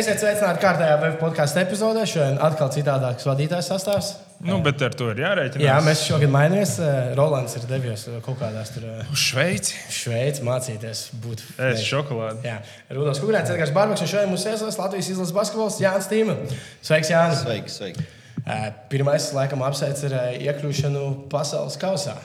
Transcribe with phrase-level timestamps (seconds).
[0.00, 2.06] Esiet sveicināti kārtējā web podkāstu epizodē.
[2.08, 4.06] Šodien atkal citādāks vadītājs sastāvs.
[4.46, 5.64] Nu, bet ar to ir jārēķinās.
[5.66, 6.72] Jā, mēs šogad mainamies.
[6.80, 9.76] Eh, Rolands ir devies kaut kādās tur uz Šveici.
[9.92, 11.44] Šveici mācīties būt.
[11.66, 12.40] Ēst šokolādi.
[12.48, 12.56] Jā,
[12.96, 16.38] Rudolf Kungrēns, Edgars Barbaks un šodien mums iesaistās Latvijas izlases basketbols Jānis Tīma.
[16.80, 17.44] Sveiks, Jānis!
[17.76, 18.08] Sveiki!
[18.40, 21.04] Eh, pirmais, laikam, apsveic ar eh, iekļūšanu
[21.34, 22.16] pasaules kausā.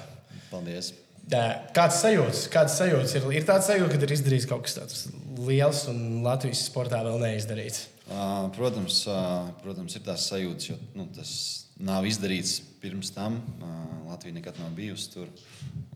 [0.53, 0.93] Paldies!
[1.75, 2.47] Kāds sajūts?
[2.53, 3.31] Kāds sajūts ir?
[3.35, 5.07] Ir tāds sajūta, ka ir izdarīts kaut kas tāds
[5.43, 7.89] liels un Latvijas sportā vēl neizdarīts.
[8.55, 9.01] Protams,
[9.63, 11.31] protams ir tās sajūtas, jo nu, tas
[11.81, 13.39] nav izdarīts pirms tam.
[14.05, 15.31] Latvija nekad nav bijusi tur.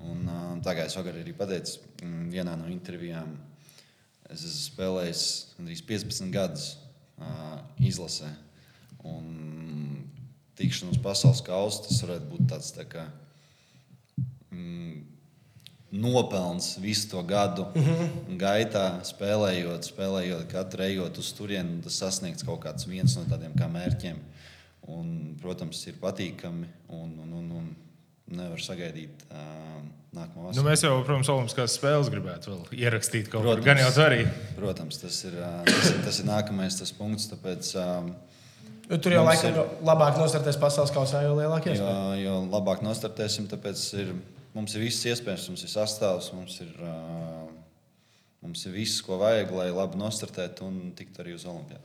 [0.03, 0.25] Un,
[0.65, 1.79] tā kā es vakar arī pateicu,
[2.33, 3.35] vienā no intervijām
[4.29, 5.25] es esmu spēlējis
[5.57, 6.67] gandrīz 15 gadus
[7.81, 8.29] izlasē.
[9.07, 10.03] Un
[10.59, 13.05] tikšanos pasaules kausa tas varētu būt tāds tā kā.
[14.51, 15.05] Mm,
[15.91, 18.37] nopelns visu to gadu mm -hmm.
[18.37, 23.67] gaitā, spēlējot, spēlējot katru ejot uz turieni, tas sasniegts kaut kāds viens no tādiem kā
[23.67, 24.17] mērķiem.
[24.87, 27.75] Un, protams, ir patīkami un, un, un, un
[28.27, 29.25] nevar sagaidīt.
[29.31, 29.69] Uh,
[30.09, 33.53] Nākamā nu, mēs jau, protams, Olimpiskās spēles gribētu vēl ierakstīt kaut ko.
[33.61, 34.23] Gan jau tā arī.
[34.55, 35.35] Protams, tas ir,
[35.67, 37.29] tas ir, tas ir nākamais tas punkts.
[37.29, 38.15] Tāpēc, um,
[38.89, 39.59] Nu, tur jau laikam ir...
[39.85, 41.77] labāk nostartēs pasaules kausā, jo lielākie ir.
[41.77, 44.15] Jo, jo labāk nostartēsim, tāpēc ir
[44.55, 46.73] mums ir viss iespējams, mums ir sastāvs, mums ir,
[48.43, 51.81] mums ir viss, ko vajag, lai labi nostartētu un tiktu arī uz Olimpiju.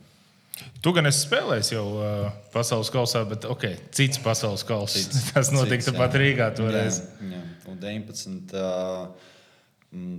[0.55, 5.01] Tu gan esi spēlējis jau uh, pasaules kausā, bet okay, cits pasaules kausa.
[5.33, 7.01] Tas notika pat Rīgā toreiz.
[7.19, 7.41] Jā, jā.
[7.71, 8.55] Un 19.
[8.55, 9.33] Uh,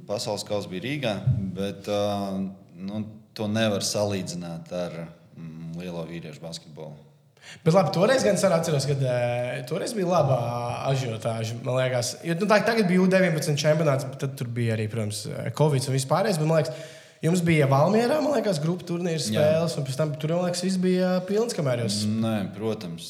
[0.08, 1.14] pasaules kausa bija Rīgā,
[1.56, 2.36] bet uh,
[2.76, 3.00] nu,
[3.36, 7.05] to nevar salīdzināt ar um, lielo vīriešu basketbolu.
[7.64, 10.36] Bet labi, toreiz gan es atceros, ka uh, toreiz bija laba
[10.90, 11.58] ažiotāža.
[11.62, 15.24] Man liekas, jo, nu, tā, tagad bija U-19 čempionāts, bet tad tur bija arī, protams,
[15.58, 16.40] Covid un vispārējais.
[16.42, 16.94] Man liekas,
[17.24, 19.80] jums bija Valmjerā, man liekas, grupu turnīra spēles, Jā.
[19.80, 22.02] un pēc tam tur, man liekas, viss bija pilns, kamēr jūs.
[22.22, 23.08] Nē, protams,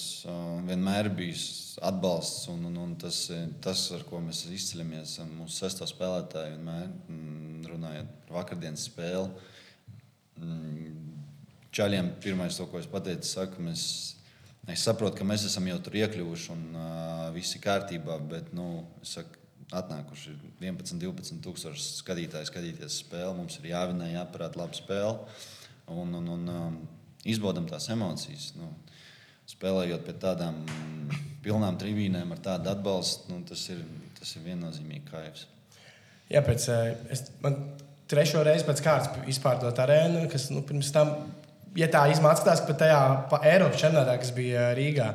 [0.69, 1.47] vienmēr bijis
[1.85, 3.27] atbalsts, un, un, un tas,
[3.65, 9.29] tas, ar ko mēs izceļamies, mūsu sesto spēlētāju, vienmēr mm, runājot par vakardienas spēli.
[10.41, 10.93] Mm,
[11.77, 13.83] Čaļiem pirmais, to, ko es pateicu, saku, mēs
[14.67, 18.83] Es saprotu, ka mēs esam jau tur iekļuvuši un uh, viss ir kārtībā, bet nu,
[19.07, 19.39] saku,
[19.75, 23.35] atnākuši 11, 12 tūkstoši skatītāji skatīties spēli.
[23.39, 25.15] Mums ir jāvinē, jāparāda laba spēle
[25.91, 26.77] un, un, un um,
[27.27, 28.53] izbaudām tās emocijas.
[28.59, 28.73] Nu,
[29.51, 30.63] spēlējot pie tādām
[31.47, 33.83] pilnām trījiem ar tādu atbalstu, nu, tas, ir,
[34.19, 35.47] tas ir viennozīmīgi kaivs.
[36.31, 36.67] Jā, pēc,
[37.15, 37.61] es, man
[38.11, 41.13] trešo reizi pēc kārtas izpārdot arēnu, kas nu, pirms tam
[41.77, 43.01] ja tā izmācās, ka pat tajā
[43.43, 45.09] Eiropas čempionātā, kas bija Rīgā,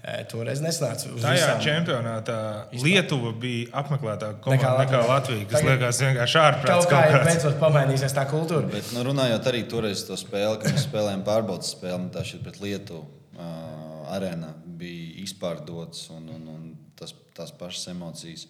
[0.00, 1.10] e, Toreiz nesanāca.
[1.22, 1.62] Tajā visām.
[1.64, 2.38] čempionātā
[2.82, 6.88] Lietuva bija apmeklētāka komanda nekā, nekā Latvija, Tagad liekas vienkārši ārprāts.
[6.90, 8.70] Kaut kā beidzot pamainīsies tā kultūra.
[8.72, 12.60] Bet, nu, runājot arī toreiz to spēli, kad mēs spēlējām pārbaudas spēli, tā šeit pret
[12.64, 18.46] Lietuvu uh, arēnā bija izpārdots un, un, un tas, tās pašas emocijas.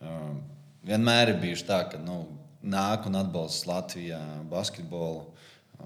[0.00, 0.38] Uh,
[0.86, 2.22] vienmēr ir bijuši tā, ka nu,
[2.62, 5.30] nāk un atbalsta Latvijā basketbolu.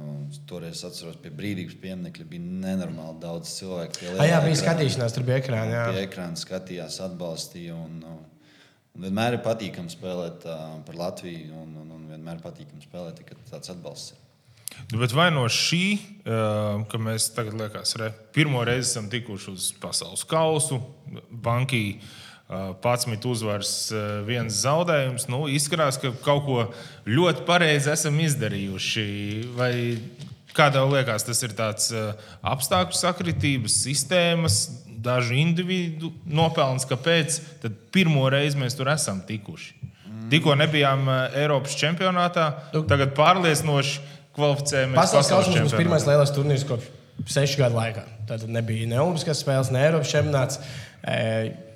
[0.00, 4.08] Un toreiz es atceros, pie brīvības pieminiekļa bija nenormāli daudz cilvēku.
[4.16, 5.70] Ah, jā, bija skatīšanās, tur bija ekrāna.
[5.70, 7.76] Jā, pie ekrāna skatījās, atbalstīja.
[7.78, 13.22] Un, un vienmēr ir patīkami spēlēt uh, par Latviju, un, un, un vienmēr patīkami spēlēt,
[13.28, 14.20] kad tāds atbalsts ir.
[14.90, 15.84] Nu, bet vai no šī,
[16.24, 20.80] uh, ka mēs tagad liekas, re, pirmo reizi esam tikuši uz pasaules kausu,
[21.30, 23.72] bankī, uh, 11 uzvaras,
[24.26, 25.28] viens zaudējums.
[25.32, 26.58] Nu, izskatās, ka kaut ko
[27.08, 29.04] ļoti pareizi esam izdarījuši.
[29.56, 29.72] Vai
[30.54, 31.88] kā tev liekas, tas ir tāds
[32.44, 34.60] apstākļu sakritības, sistēmas,
[35.04, 37.40] dažu individu nopelns, kāpēc
[37.92, 39.74] pirmo reizi mēs tur esam tikuši?
[40.32, 42.46] Tikko nebijām Eiropas čempionātā,
[42.88, 44.00] tagad pārliecinoši
[44.36, 44.96] kvalificējamies.
[44.96, 46.88] Pasaules kausa mums pirmais lielais turnīrs kopš
[47.34, 48.06] sešu gadu laikā.
[48.30, 50.62] Tad nebija ne Olimpiskās spēles, ne Eiropas čempionāts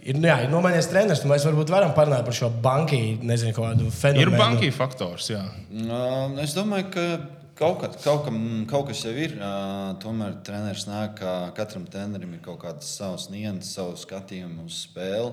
[0.02, 1.24] ir, nu, jā, ir nomainījies treneris.
[1.28, 4.24] Mēs varbūt varam parunāt par šo banku, nezinu, kādu fenomenu.
[4.24, 5.42] Ir banku faktors, jā.
[5.72, 7.10] Uh, es domāju, ka.
[7.58, 8.36] Kaut, kad, kaut, kam,
[8.70, 9.32] kaut kas jau ir.
[9.34, 14.84] Uh, tomēr treneris nāk, ka katram trenerim ir kaut kādas savas nianses, savu skatījumu uz
[14.84, 15.32] spēli.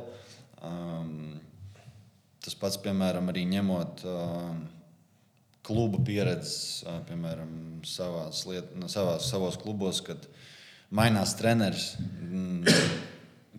[0.66, 1.12] Um,
[2.42, 4.50] tas pats, piemēram, arī ņemot uh,
[5.70, 7.54] klubu pieredzi, uh, piemēram,
[7.86, 10.26] savās liet, savās, savos klubos, kad
[10.90, 11.92] mainās treneris.
[12.26, 12.66] Mm,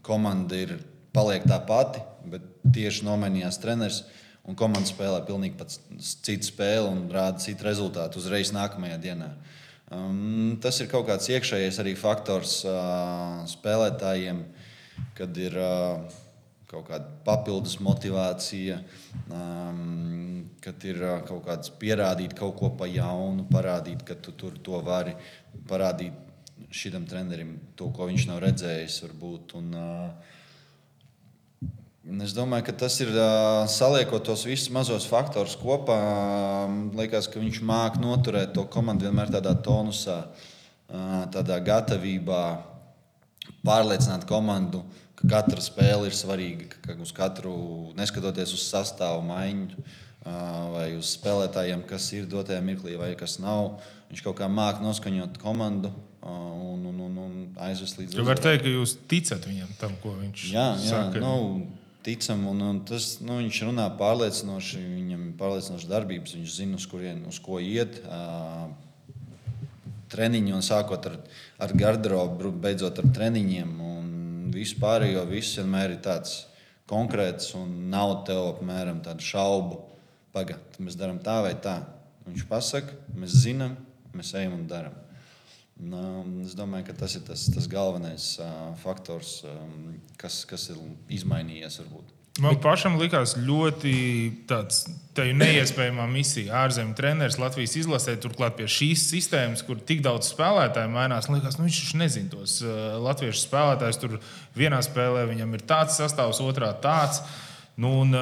[0.07, 0.77] komanda ir
[1.17, 2.45] paliek tā pati, bet
[2.77, 4.05] tieši nomainījās treneris.
[4.47, 5.67] Un komanda spēlē pilnīgi
[5.99, 9.33] citu spēli un rāda citu rezultātu uzreiz nākamajā dienā.
[9.91, 14.45] Um, tas ir kaut kāds iekšējais arī faktors uh, spēlētājiem,
[15.19, 16.07] kad ir uh,
[16.71, 18.81] kaut kāda papildus motivācija,
[19.31, 24.59] um, kad ir uh, kaut kāds pierādīt kaut ko pa jaunu, parādīt, ka tu tur
[24.63, 25.15] to vari,
[25.71, 26.15] parādīt
[26.75, 29.03] šitam trenerim to, ko viņš nav redzējis.
[29.07, 30.36] Varbūt, un, uh,
[32.07, 33.09] Es domāju, ka tas ir
[33.73, 35.97] saliekot tos visus mazos faktorus kopā.
[36.95, 40.21] Liekas, ka viņš māca noturēt to komandu vienmēr tādā tonusā,
[41.35, 42.43] tādā gatavībā,
[43.67, 44.85] pārliecināt komandu,
[45.19, 47.57] ka katra spēle ir svarīga, ka uz katru,
[47.99, 49.87] neskatoties uz sastāvu maiņu
[50.77, 53.81] vai uz spēlētājiem, kas ir dotajā mirklī vai kas nav,
[54.13, 55.91] viņš kaut kā māca noskaņot komandu
[56.23, 57.35] un, un, un, un
[57.67, 58.15] aizvest līdz.
[58.19, 61.23] Jūs varat teikt, ka jūs ticat viņam tam, ko viņš jā, jā, saka.
[61.23, 61.67] Nu,
[62.07, 66.87] ticam, un, un tas, nu, viņš runā pārliecinoši, viņam ir pārliecinoši darbības, viņš zina, uz,
[66.91, 67.99] kurien, uz ko iet.
[68.07, 68.69] Uh,
[70.13, 71.17] treniņi, un sākot ar,
[71.63, 73.73] ar garderobu, beidzot ar treniņiem.
[73.83, 74.13] Un
[74.55, 76.45] vispār, jo viss vienmēr ir tāds
[76.91, 79.83] konkrēts, un nav tev apmēram tādu šaubu.
[80.37, 81.81] Pagaidā, mēs darām tā vai tā.
[82.27, 83.77] Viņš pasaka, mēs zinām,
[84.17, 85.06] mēs ejam un darām.
[85.77, 86.01] Nu,
[86.41, 90.79] es domāju, ka tas ir tas, tas galvenais uh, faktors, um, kas, kas ir
[91.13, 91.83] izmainījies.
[91.83, 92.15] Varbūt.
[92.41, 93.93] Man pašam likās ļoti
[94.49, 94.83] tāds
[95.17, 96.63] neiespējama misija.
[96.65, 101.29] Ārzemju treneris Latvijas izlasē, turklāt pie šīs sistēmas, kur tik daudz spēlētāju mainās.
[101.33, 104.01] Likās, nu, viņš nezina tos uh, latviešu spēlētājus.
[104.01, 104.19] Tur
[104.57, 107.21] vienā spēlē viņam ir tāds sastāvs, otrā tāds.
[107.21, 107.43] Uh,
[107.77, 108.15] Nu, un,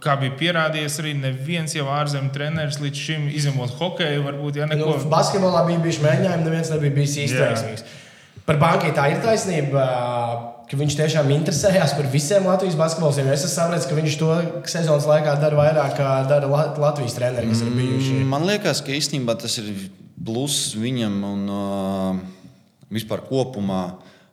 [0.00, 4.22] kā bija pierādījies, arī neviens jau ārzemju treneris līdz šim izņemot hokeju.
[4.24, 4.86] Varbūt, ja neko...
[4.88, 7.84] nu, basketbolā bija bijuši mēģinājumi, neviens nebija bijis īstenīgs.
[8.48, 9.82] Par bankai tā ir taisnība,
[10.70, 13.28] ka viņš tiešām interesējās par visiem Latvijas basketboliem.
[13.34, 14.30] Es saprotu, ka viņš to
[14.72, 16.48] sezonas laikā dara vairāk nekā dara
[16.80, 18.14] Latvijas treneri, kas ir bijuši.
[18.16, 19.68] Mm, man liekas, ka īstenībā tas ir
[20.16, 22.22] pluss viņam un uh,
[22.88, 23.82] vispār kopumā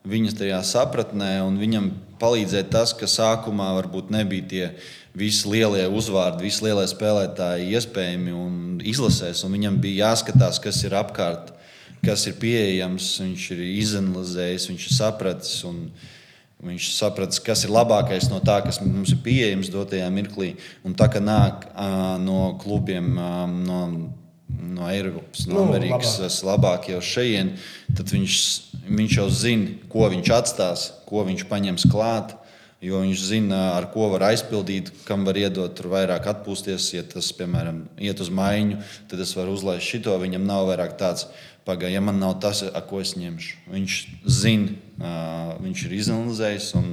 [0.08, 4.64] viņas tajā sapratnē un viņam palīdzēt tas, ka sākumā varbūt nebija tie
[5.16, 8.54] visi lielie uzvārdi, visi lielie spēlētāji iespējami un
[8.86, 9.42] izlasēs.
[9.44, 11.52] Un viņam bija jāskatās, kas ir apkārt,
[12.04, 13.12] kas ir pieejams.
[13.24, 15.58] Viņš ir izanalizējis, viņš ir sapratis.
[16.60, 20.52] Viņš saprata, kas ir labākais no tā, kas mums ir pieejams dotajā mirklī.
[20.84, 23.80] Un tā kā nāk uh, no klubiem, uh, no,
[24.58, 26.48] no Eiropas, no nu, Amerikas, labāk.
[26.50, 27.62] labāk jau šeit,
[27.94, 28.40] tad viņš
[28.90, 32.36] viņš jau zina, ko viņš atstās, ko viņš paņems klāt.
[32.80, 36.86] Jo viņš zina, ar ko var aizpildīt, kam var iedot tur vairāk atpūsties.
[36.94, 38.78] Ja tas, piemēram, iet uz maiņu,
[39.10, 40.14] tad es varu uzlaist šito.
[40.16, 41.26] Viņam nav vairāk tāds,
[41.68, 43.66] pagaidi, ja man nav tas, ar ko es ņemšu.
[43.74, 44.72] Viņš zina,
[45.60, 46.88] viņš ir izanalizējis un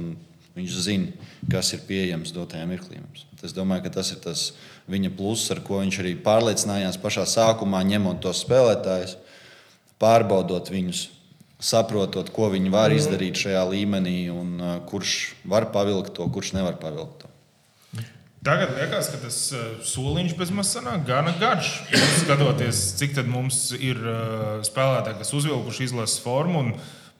[0.58, 3.00] viņš zina, kas ir pieejams dotajā mirklī.
[3.40, 4.50] Es domāju, ka tas ir tas
[4.88, 9.16] viņa pluss, ar ko viņš arī pārliecinājās pašā sākumā, ņemot tos spēlētājus,
[10.00, 11.08] pārbaudot viņus
[11.58, 13.00] saprotot, ko viņi var mhm.
[13.00, 17.32] izdarīt šajā līmenī, un uh, kurš var pavilkt to, kurš nevar pavilkt to.
[18.46, 21.72] Tagad liekas, ka tas uh, soliņš bezmaz sanāk gana garš.
[22.22, 26.70] Skatoties, cik daudz mums ir uh, spēlētāji, kas uzvilkuši izlases formu un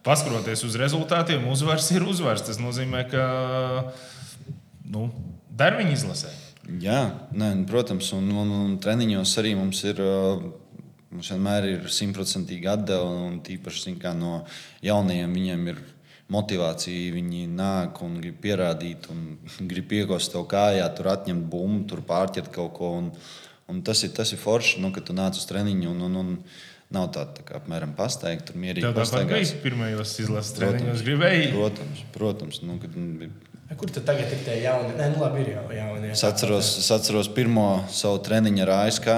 [0.06, 2.46] paskatoties uz rezultātiem, uzvars ir uzvars.
[2.46, 3.24] Tas nozīmē, ka
[4.86, 5.08] nu,
[5.50, 6.30] dar viņi izlasē.
[6.68, 10.02] Jā, nē, protams, un, un, un treniņos arī mums ir
[11.08, 14.42] Mums vienmēr ir simtprocentīgi atdeve, un tīpaši kā, no
[14.84, 15.78] jaunajiem viņiem ir
[16.28, 17.14] motivācija.
[17.14, 19.38] Viņi nāk un grib pierādīt, un
[19.70, 22.92] grib piekost tev kājā, tur atņemt bumbu, tur pārķert kaut ko.
[23.00, 23.08] Un,
[23.72, 25.94] un tas, ir, tas ir forši, nu, kad tu nāc uz treniņu.
[25.94, 26.34] Un, un, un,
[26.88, 28.80] Nav tāda tā kā apmēram pasteigta, tur mierīgi.
[28.80, 28.94] Tā
[29.60, 31.50] pirmajos izlases treniņos gribēji.
[31.52, 32.60] Protams, protams.
[32.64, 32.94] Nu, kad,
[33.76, 34.94] Kur tad tagad ir tie jaunie?
[34.96, 36.14] Nē, nu labi, ir jau jaunie.
[36.14, 39.10] Es atceros, es atceros pirmo savu treniņu ar ASK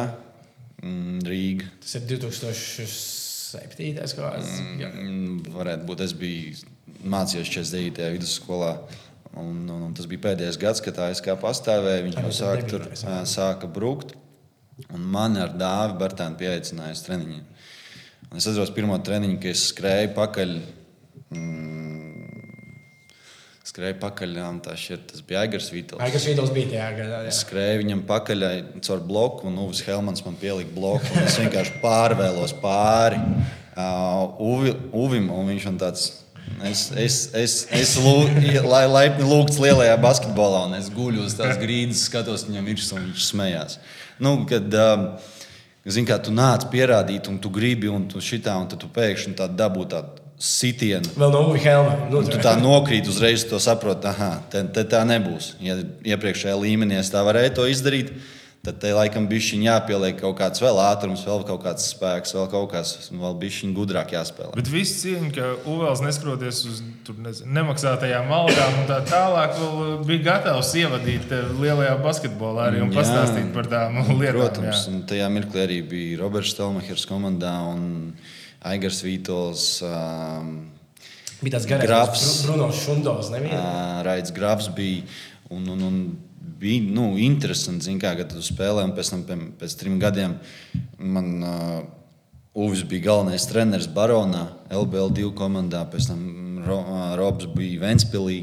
[0.81, 1.67] Mm, Rīga.
[1.83, 3.93] Tas ir 2007.
[4.17, 4.53] gads.
[4.97, 6.05] Mm, varētu būt.
[6.07, 6.55] Es biju
[7.05, 8.09] mācījies 49.
[8.17, 8.73] vidusskolā.
[9.41, 12.07] Un, un, un tas bija pēdējais gads, kad ASK pastāvēja.
[12.07, 12.89] Viņš jau sāka, tur,
[13.29, 14.17] sāka brukt.
[14.89, 17.45] Un man ar dāvi Bartānu pieaicināja uz treniņiem.
[18.31, 20.57] Un es atceros pirmo treniņu, kad es skrēju pakaļ.
[21.31, 21.70] Mm,
[23.71, 24.39] skrēja pakaļ.
[24.65, 26.03] Tā šķiet, tas bija Aigars Vītols.
[26.03, 27.21] Aigars Vītols bija tajā gadā.
[27.31, 28.47] Es skrēju viņam pakaļ
[28.87, 31.07] caur bloku, un Uvis Helmans man pielika bloku.
[31.23, 36.09] Es vienkārši pārvēlos pāri uh, Uvi, Uvim, un viņš man tāds.
[36.67, 41.61] Es, es, es, es lūdzu, lai laipni lūgts lielajā basketbolā, un es guļu uz tās
[41.61, 43.77] grīdas, skatos viņam virsū, un viņš smējās.
[44.21, 45.05] Nu, kad, um,
[45.87, 49.57] Zini, kā tu nāc pierādīt, un tu gribi, un tu šitā, un tu pēkšņi tādu
[49.57, 51.15] dabū tādu sitienu.
[51.21, 51.97] Vēl no Uvihelma.
[52.11, 55.55] Nu, tu tā nokrīt uzreiz, to saproti, ah, te, te tā nebūs.
[55.61, 55.77] Ja
[56.15, 58.15] iepriekšējā līmenī es tā varēju to izdarīt,
[58.61, 62.67] Tad te laikam bija jāpieliek kaut kāds vēl ātrums, vēl kaut kāds spēks, vēl kaut
[62.75, 64.53] kas, vēl bija gudrāk jāspēlē.
[64.59, 70.05] Bet viss cieņa, ka Uvels neskroties uz tur, nezinu, nemaksātajām algām un tā tālāk, vēl
[70.11, 72.99] bija gatavs ievadīt tevi lielajā basketbolā arī un Jā.
[73.01, 74.43] pastāstīt par tām lietām.
[74.43, 74.93] Protams, jā.
[74.93, 78.13] un tajā mirklī arī bija Roberts Stelmachers komandā un
[78.61, 79.67] Aigars Vītols.
[79.87, 80.51] Um,
[81.41, 82.25] Bija tāds garais Grafs.
[82.45, 83.21] Bru- Bruno.
[83.33, 83.57] Nebija?
[83.57, 85.07] Uh, Raits Grafs bija.
[85.51, 86.01] Un, un, un
[86.61, 88.91] bija nu, interesanti, zin, kā, kad tu spēlēji.
[88.91, 90.37] un Pēc tam, pie- pēc trim gadiem,
[90.99, 91.81] man uh,
[92.61, 95.85] Uvis bija galvenais treneris Baronā, LBL2 komandā.
[95.89, 98.43] Pēc tam Ro, uh, Robs bija Ventspīlī.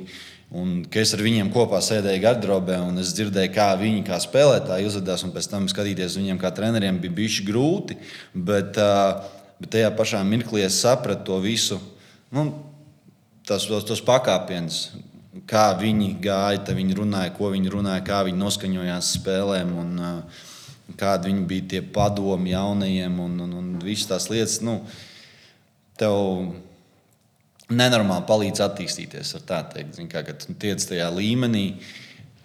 [0.57, 5.25] Un, es ar viņiem kopā sēdēju gardrobē, un es dzirdēju, kā viņi kā spēlētāji uzvedās.
[5.27, 8.00] un Pēc tam skatīties uz viņiem kā treneriem bija bijis grūti.
[8.33, 9.27] Bet, uh,
[9.61, 11.79] bet tajā pašā mirklī es sapratu to visu.
[12.33, 12.49] Nu,
[13.47, 14.81] tas, tos, tos pakāpienus,
[15.47, 19.73] kā viņi gāja, viņi runāja, ko viņi runāja, kā viņi noskaņojās spēlēm.
[19.85, 20.45] Un, uh,
[20.95, 24.61] Kādi viņi bija tie padomi jaunajiem un, un, un visas tās lietas.
[24.63, 24.77] Nu,
[25.99, 26.15] tev
[27.67, 29.33] nenormāli palīdz attīstīties.
[29.73, 31.65] teikt, kā, kad tiec tajā līmenī,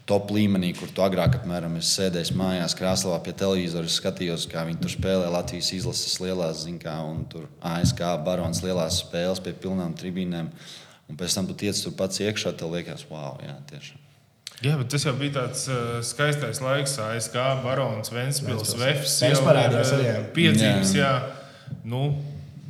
[0.09, 4.81] top līmenī, kur tu agrāk apmēram es sēdēju mājās, krāslā pie televizora, skatījos, kā viņi
[4.83, 9.95] tur spēlē Latvijas izlases lielās, zin, kā, un tur ASK barons lielās spēles pie pilnām
[9.99, 10.51] tribīnēm.
[11.11, 14.01] Un pēc tam tu tiec tur pats iekšā, tev liekas, wow, jā, tiešām.
[14.63, 19.17] Jā, bet tas jau bija tāds uh, skaistais laiks, ASK, Barons, Ventspils, Vefs.
[19.17, 20.19] Vefs jau parādījās arī, jā.
[20.37, 21.11] Piedzīves, jā.
[21.83, 22.05] Nu,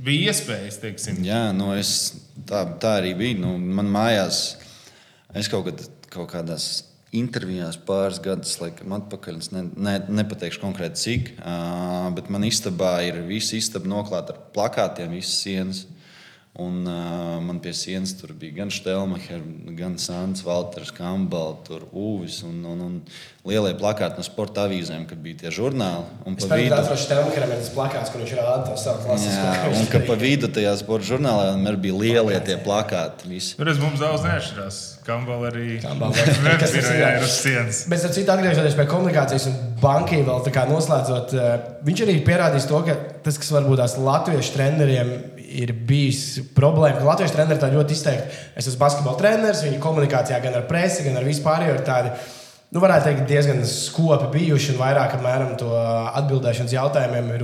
[0.05, 1.21] bija iespējas, teiksim.
[1.27, 2.15] Jā, nu es,
[2.49, 3.41] tā, tā arī bija.
[3.45, 4.41] Nu, man mājās,
[5.37, 5.85] es kaut, kad,
[6.15, 6.71] kaut kādās
[7.13, 12.95] intervijās pāris gadus laikam, atpakaļ, es ne, ne, nepateikšu konkrēti cik, uh, bet man istabā
[13.07, 15.85] ir visa istaba noklāta ar plakātiem, visas sienas.
[16.61, 19.41] Un, uh, man pie sienas tur bija gan Stelmacher,
[19.73, 22.99] gan Sants, Valters, Kambals, Uvis un, un, un
[23.49, 26.05] lielie plakāti no sporta avīzēm, kad bija tie žurnāli.
[26.29, 29.49] Un Es vidu- tam atrastu Stelmacheram ir tas plakāts, kur viņš rāda to savu klasisko.
[29.49, 33.33] Jā, un ka pa vidu tajā sporta žurnālā vienmēr bija lielie tie plakāti.
[33.33, 33.57] Visi.
[33.57, 34.85] Tur mums daudz neatšķirās.
[35.09, 35.81] Kambal arī
[36.61, 36.85] tas ir
[37.25, 37.85] uz sienas.
[37.89, 41.33] Bet, ar citu, atgriežoties pie komunikācijas un bankai, vēl tā kā noslēdzot,
[41.89, 45.17] viņš arī pierādījis to, ka tas, kas varbūt tās latviešu treneriem
[45.53, 48.39] ir bijis problēma, ka latviešu treneri tā ļoti izteikti.
[48.57, 52.15] Es esmu basketbola treneris, viņa komunikācijā gan ar presi, gan ar vispārējo ir tādi.
[52.73, 57.43] Nu, varētu teikt, diezgan skopi bijuši un vairāk apmēram to atbildēšanas jautājumiem ir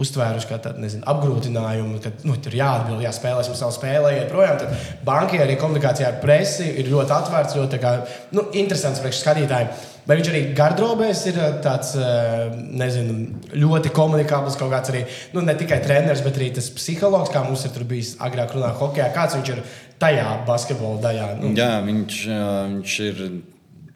[0.00, 4.56] uztvēruši kā tādu nezinu, apgrūtinājumu, ka nu, tur jāatbild, jāspēlēsim savu spēli, iet projām.
[4.62, 7.92] Tad bankai arī komunikācijā ar presi ir ļoti atvērts, ļoti kā,
[8.32, 9.84] nu, interesants priekš skatītājiem.
[10.08, 12.48] Vai viņš arī gardrobēs ir eh, tāds eh,
[12.80, 13.20] nezinu,
[13.60, 15.04] ļoti komunikabls, kaut kāds arī
[15.36, 19.12] nu, ne tikai treneris, bet arī tas psihologs, kā mums ir bijis agrāk runā hokeja.
[19.12, 19.64] Kāds viņš ir
[20.00, 21.32] tajā basketbola daļā?
[21.44, 23.26] Nu, Jā, viņš, viņš ir.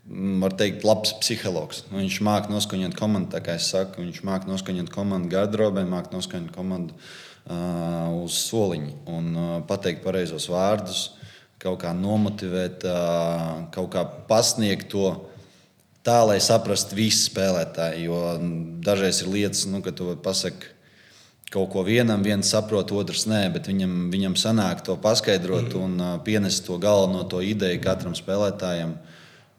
[0.09, 1.85] Mm, Var teikt, labs psihologs.
[1.93, 4.03] Viņš māca noskaņot komandu, tā kā es saku.
[4.05, 10.49] Viņš māca noskaņot komandu gardrobē, māca noskaņot komandu uh, uz soliņa un uh, pateikt pareizos
[10.53, 11.07] vārdus,
[11.63, 15.09] kaut kā nomotivēt, uh, kaut kā pasniegt to
[16.05, 18.05] tā, lai saprastu visi spēlētāji.
[18.09, 18.37] Jo
[18.85, 20.75] dažreiz ir lietas, nu, ka tu pasaki
[21.55, 25.83] kaut ko vienam, viens saprot, otrs nē, bet viņam, viņam sanāk to paskaidrot mm.
[25.85, 28.97] un uh, pienest to galveno to ideju katram spēlētājam.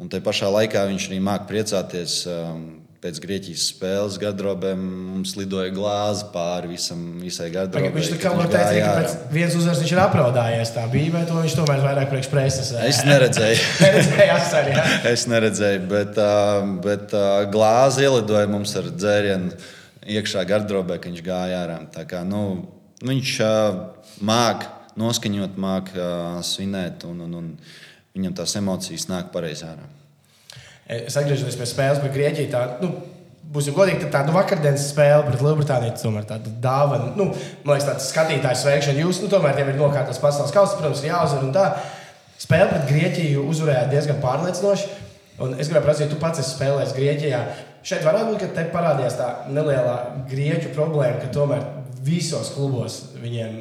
[0.01, 2.23] Un te pašā laikā viņš arī māca priecāties.
[2.29, 2.65] Um,
[3.05, 7.91] Pēc Grieķijas spēles gardrobēm mums lidoja glāze pāri visam, visai gardrobei.
[7.93, 10.71] Viņš tā kā teikt, gāja ka pēc vienas uzvaras viņš ir apraudājies.
[10.73, 12.71] Tā bija, vai to viņš tomēr vairāk priekš preses?
[12.81, 13.59] Es neredzēju.
[13.85, 14.73] neredzēju, arī.
[14.73, 14.87] Ja?
[15.11, 19.53] Es neredzēju, bet, uh, bet uh, glāzi ielidoja mums ar dzērienu
[20.15, 21.77] iekšā gardrobē, kad viņš gāja ārā.
[21.93, 22.41] Tā Kā, nu,
[23.05, 23.83] viņš uh,
[24.25, 27.53] māca noskaņot, māca uh, svinēt, un, un, un
[28.15, 29.85] viņam tās emocijas nāk pareizi ārā.
[30.85, 32.49] Es atgriežos pie spēles pret Grieķiju.
[32.53, 32.91] Tā, nu,
[33.55, 37.11] būsim godīgi, tad tāda vakardienas spēle pret Lielbritāniju tomēr tāda dāvana.
[37.17, 37.31] Nu,
[37.65, 39.01] man liekas, tāds skatītājs sveikšana.
[39.01, 41.45] Jūs nu, tomēr jau ir nokārtots pasaules kausa, protams, ir jāuzvar.
[41.47, 41.65] un tā.
[42.41, 44.91] Spēle pret Grieķiju uzvarēja diezgan pārliecinoši.
[45.45, 47.39] Un es gribēju prasīt, tu pats esi spēlējis Grieķijā.
[47.85, 49.95] Šeit varētu būt, ka te parādījās tā nelielā
[50.29, 51.65] grieķu problēma, ka tomēr
[52.05, 53.57] visos klubos viņiem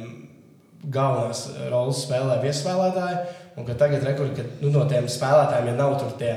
[0.93, 3.19] galvenās rolas spēlē viesspēlētāji.
[3.55, 6.33] Un ka tagad, rekur, ka nu, no tiem spēlētājiem, ja nav tur tie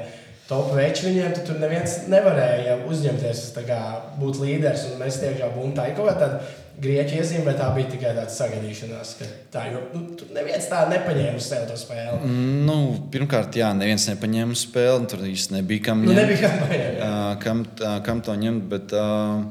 [0.49, 3.81] top veči viņiem, tad tur neviens nevarēja uzņemties kā,
[4.21, 5.75] būt līderis un mēs tiešām būvējam.
[5.77, 6.39] Tā ir kaut kāda tāda
[6.79, 9.11] grieķu iezīme, bet tā bija tikai tāda sagaidīšanās.
[9.19, 10.05] ka Tā, jo, nu,
[10.37, 12.31] neviens tā nepaņēma uz sevi to spēli.
[12.69, 12.77] Nu,
[13.13, 16.21] pirmkārt, jā, neviens nepaņēma spēli, un tur īsti nebija kam Nu, ņemt.
[16.23, 17.01] nebija kā paņemt.
[17.03, 17.09] jā.
[17.11, 18.69] Ā, kam, tā, kam to ņemt.
[18.71, 19.43] Bet, uh,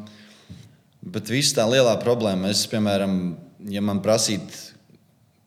[1.03, 3.19] bet viss tā lielā problēma, es, piemēram,
[3.75, 4.63] ja man prasītu,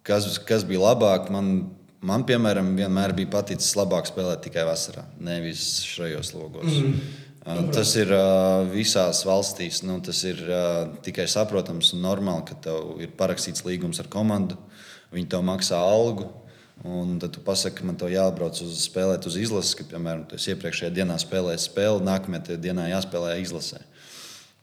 [0.06, 1.70] kas, kas bija labāk, man,
[2.06, 6.70] man, piemēram, vienmēr bija paticis labāk spēlēt tikai vasarā, nevis šajos logos.
[6.70, 7.00] Mm.
[7.40, 9.80] Uh, tas ir uh, visās valstīs.
[9.86, 14.58] Nu, tas ir uh, tikai saprotams un normāli, ka tev ir parakstīts līgums ar komandu.
[15.14, 16.28] Viņi tev maksā algu.
[16.86, 20.38] Un tad tu pasaki, ka man te jābrauc uz spēlēt uz izlases, ka, piemēram, tu
[20.40, 23.82] iepriekšējā dienā spēlēji spēli, nākamajā dienā jāspēlē izlasē.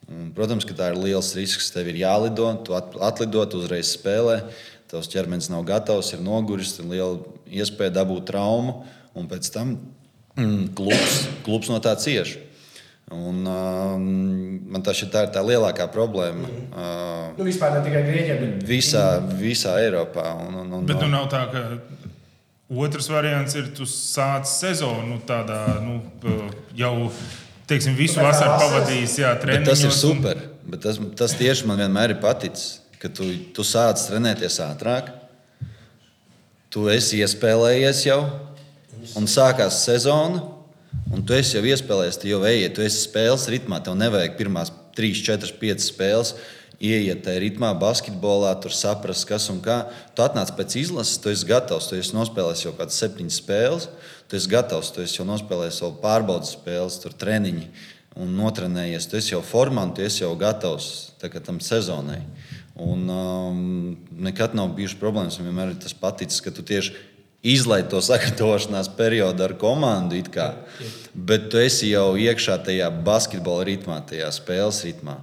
[0.08, 1.70] Un, protams, ka tā ir liels risks.
[1.74, 4.40] Tev ir jālido, tu atlido, tu uzreiz spēlē.
[4.88, 7.18] Tavs ķermenis nav gatavs, ir noguris, ir liela
[7.52, 8.82] iespēja dabūt traumu,
[9.18, 9.76] un pēc tam
[10.38, 12.38] mm, klubs, klubs no tā cieš.
[13.08, 13.94] Un, uh,
[14.68, 16.44] man tas ir tā, tā lielākā problēma.
[16.44, 16.66] Mm.
[16.72, 19.04] Uh, nu, vispār ne tikai Grieķijā, bet visā,
[19.40, 20.34] visā Eiropā.
[20.44, 21.64] Un, un, un, bet nu nav tā, ka
[22.68, 26.02] otrs variants ir, tu sāc sezonu tādā nu,
[26.76, 26.94] jau.
[27.68, 29.68] Teiksim, visu vasaru pavadījis, jā, treniņos.
[29.68, 30.40] Tas ir super.
[30.40, 30.54] Un...
[30.72, 35.14] Bet tas, tas tieši man vienmēr ir paticis, ka tu, tu sāc trenēties ātrāk,
[36.74, 38.22] tu esi iespēlējies jau,
[39.18, 40.58] un sākās sezona
[41.12, 43.80] Un tu esi jau iespēlējies, tu jau ejiet, tu esi spēles ritmā.
[43.84, 46.34] Tev nevajag pirmās 3, 4, 5 spēles.
[46.78, 49.80] Iet tajā ritmā, basketbolā, tur saprast, kas un kā.
[50.14, 51.88] Tu atnāc pēc izlases, tu esi gatavs.
[51.90, 53.88] Tu esi nospēlējis jau kādas septiņas spēles,
[54.30, 57.66] tu esi gatavs, tu esi jau nospēlējis vēl pārbaudas spēles, tur treniņi
[58.22, 59.10] un notrenējies.
[59.10, 60.92] Tu esi jau formā, tu esi jau gatavs
[61.48, 62.20] tam sezonai.
[62.80, 65.40] Un um, nekad nav bijušas problēmas.
[65.40, 66.94] Man vienmēr ir tas paticis, ka tu tieši
[67.48, 70.20] izlaiž to sagatavošanās periodu ar komandu.
[71.14, 75.18] Bet tu esi jau iekšā tajā basketbola ritmā, tajā spēles ritmā.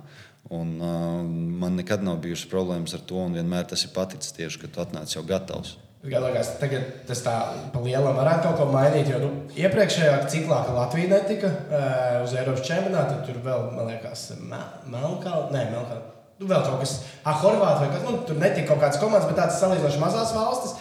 [0.54, 1.23] Un, uh,
[1.61, 5.14] man nekad nav bijušas problēmas ar to, vienmēr tas ir paticis tieši, ka tu atnāc
[5.14, 5.78] jau gatavs.
[6.04, 7.32] Liekas, tagad tas tā
[7.73, 9.08] pa lielam varētu kaut ko mainīt.
[9.08, 14.26] Jo nu, iepriekšējā ciklā, kad Latvija netika uh, uz Eiropas čempionāta, tur vēl, man liekas,
[14.44, 16.02] Melnkalna.
[16.41, 19.38] Nu, vēl kaut kas, ah, Horvātija vai kas, nu, tur netika kaut kādas komandas, bet
[19.38, 20.75] tādas salīdzinoši mazās valstis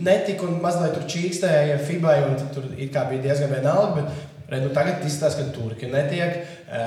[0.00, 4.00] netika un mazliet tur čīkstēja FIBA, un tur bija diezgan vienalga.
[4.00, 6.40] Bet, Red, nu tagad izskatās, ka turki netiek.
[6.66, 6.80] E,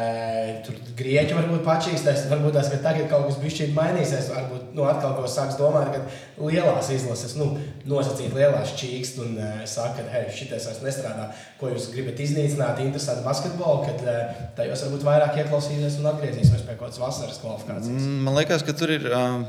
[0.65, 2.25] tur grieķi varbūt pačīstēs.
[2.31, 4.27] Varbūt tas, ka tagad kaut kas bija mainīsies.
[4.33, 7.53] Varbūt nu, atkal kaut kas sāks domāt, ka lielās izlases, nu,
[7.87, 11.29] nosacīt lielās čīkst un e, saka, ka hei, šitais vairs nestrādā.
[11.61, 14.17] Ko jūs gribat iznīcināt, interesantu basketbolu, kad e,
[14.59, 18.09] tajos varbūt vairāk ieklausīsies un atgriezīsies pie kaut kādas vasaras kvalifikācijas.
[18.27, 19.45] Man liekas, ka tur ir uh,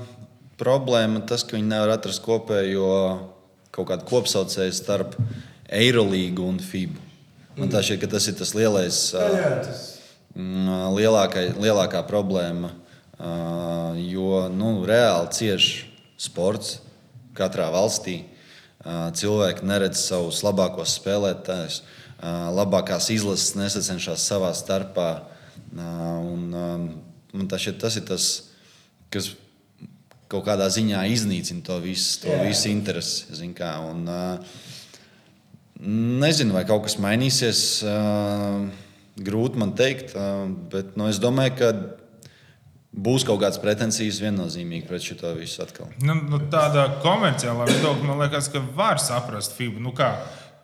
[0.60, 2.92] problēma tas, ka viņi nevar atrast kopējo
[3.74, 5.18] kaut kādu kopsaucēju starp
[5.74, 7.03] Eirolīgu un FIBU.
[7.54, 9.82] Man tā šķiet, ka tas ir tas lielais, jā, jā, tas...
[10.34, 12.72] Lielākai, lielākā problēma.
[14.02, 15.84] Jo nu, reāli cieši
[16.18, 16.80] sports
[17.38, 18.24] katrā valstī.
[18.84, 21.78] Cilvēki neredz savus labākos spēlētājus,
[22.58, 25.08] labākās izlases nesacenšas savā starpā.
[25.78, 28.28] Un, man tā šķiet, tas ir tas,
[29.14, 29.30] kas
[30.30, 33.30] kaut kādā ziņā iznīcina to visu, to visu interesi.
[33.54, 34.62] Un, uh,
[35.84, 37.60] nezinu, vai kaut kas mainīsies.
[39.14, 40.16] Grūti man teikt,
[40.72, 41.68] bet nu, es domāju, ka
[42.94, 45.90] būs kaut kādas pretensijas viennozīmīgi pret šo visu atkal.
[46.02, 49.82] Nu, nu, tādā komerciālā viedokļa man liekas, ka var saprast FIBA.
[49.82, 50.14] Nu, kā?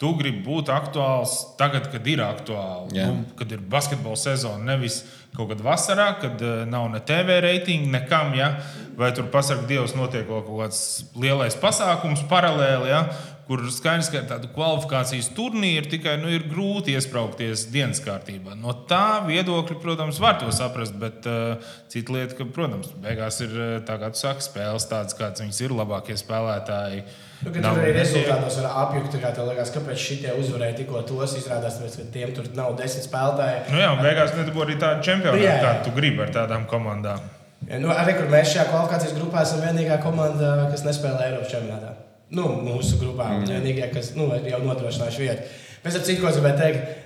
[0.00, 3.11] Tu gribi būt aktuāls tagad, kad ir aktuāli, yeah.
[3.12, 4.62] nu, kad ir basketbola sezona.
[4.70, 5.02] Nevis
[5.37, 8.33] kaut kad vasarā, kad uh, nav ne TV reitinga, nekam.
[8.38, 8.54] Ja?
[8.96, 10.80] Vai tur pasakā, Dievs, notiek kaut kāds
[11.20, 12.88] lielais pasākums paralēli.
[12.88, 13.02] Ja?
[13.50, 18.54] Kur skaidrs, ka tādu kvalifikācijas turnīru tikai nu, ir grūti iesprāgties dienas kārtībā.
[18.54, 23.56] No tā viedokļa, protams, var to saprast, bet uh, cita lieta, ka, protams, beigās ir
[23.88, 27.00] tā, kā tu saki, spēles tādas, kādas viņas ir, labākie spēlētāji.
[27.40, 31.80] Nu, tur arī rezultātos var apjukt, kā tev liekas, kāpēc šitie uzvarēja tikko tos, izrādās,
[31.80, 33.64] tāpēc, ka tiem tur nav desmit spēlētāji.
[33.72, 37.26] Nu jā, un beigās nedabū arī tādu čempionu, nu, kādu tu gribi ar tādām komandām.
[37.66, 41.96] Ja, nu, arī kur mēs šajā kvalifikācijas grupā esam vienīgā komanda, kas nespēlē Eiropas čempionātā
[42.36, 43.50] nu, mūsu grupā mm.
[43.50, 45.52] vienīgie, kas nu, jau nodrošinājuši vietu.
[45.80, 46.98] Pēc tam, cik ko gribēju teikt,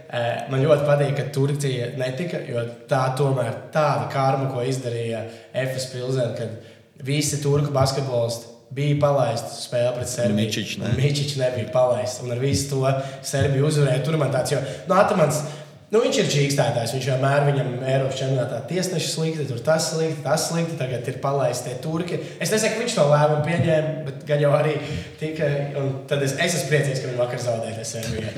[0.50, 6.34] man ļoti patīk, ka Turcija netika, jo tā tomēr tāda karma, ko izdarīja FS Pilsēna,
[6.38, 10.38] kad visi turku basketbolisti bija palaisti spēle pret Serbiju.
[10.98, 11.44] Mičičs ne.
[11.44, 12.22] Nebija palaists.
[12.24, 12.94] Un ar visu to
[13.26, 14.02] Serbiju uzvarēja.
[14.06, 15.44] Tur man tāds, jo nu, Atamans
[15.94, 16.92] Nu, viņš ir čīkstētājs.
[16.96, 20.74] Viņš vienmēr viņam Eiropas čempionātā tiesneši slikti, tur tas slikti, tas slikti.
[20.80, 22.18] Tagad ir palaisti tie turki.
[22.42, 24.74] Es nesaku, ka viņš to lēmumu pieņēma, bet gan jau arī
[25.20, 25.52] tika.
[26.10, 28.34] Tad es, es esmu priecīgs, ka viņi vakar zaudēja Serbijai.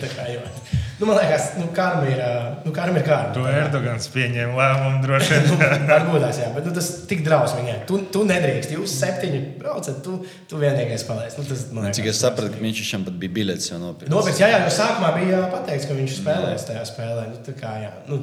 [0.97, 2.21] Nu, man liekas, nu, karma ir,
[2.65, 3.33] nu, karma ir karma.
[3.37, 5.51] To Erdogans pieņēma lēmumu droši vien.
[5.51, 5.57] nu,
[5.91, 7.75] varbūt jā, bet nu, tas tik drausmīgi.
[7.91, 10.17] Tu, tu nedrīkst, jūs septiņi braucat, tu,
[10.49, 11.37] tu vienīgais palaist.
[11.37, 14.15] Nu, tas, liekas, Cik es sapratu, ka viņš šam pat bija biļets jau nopirkts.
[14.15, 17.29] Nopirkts, jā, jā, jo sākumā bija pateikts, ka viņš spēlēs tajā spēlē.
[17.35, 18.23] Nu, tā kā, jā, nu,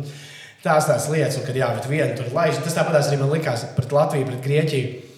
[0.65, 2.57] tās tās lietas, un kad jā, bet viena tur laiž.
[2.65, 5.09] Tas tāpat arī man likās pret Latviju, pret Grieķiju.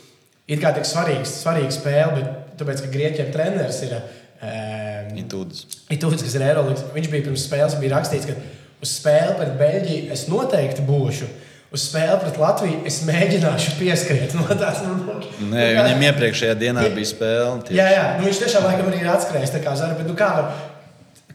[0.51, 3.95] Ir kā tik svarīgs, svarīga spēle, bet tāpēc, ka Grieķiem treneris ir.
[4.43, 4.74] Um,
[5.23, 5.65] Itūdis.
[5.95, 6.83] Itūdis, kas ir Eirolands.
[6.95, 8.35] Viņš bija pirms spēles, bija rakstīts, ka
[8.83, 11.31] uz spēli pret Beļģiju es noteikti būšu.
[11.75, 15.41] Uz spēli pret Latviju es mēģināšu pieskriet no tās monētas.
[15.49, 17.57] Nē, viņam iepriekšējā dienā bija spēle.
[17.67, 17.79] tieši.
[17.81, 20.29] Jā, jā, nu viņš tiešām laikam arī ir atskrējis tā kā zara, bet nu kā
[20.37, 20.53] var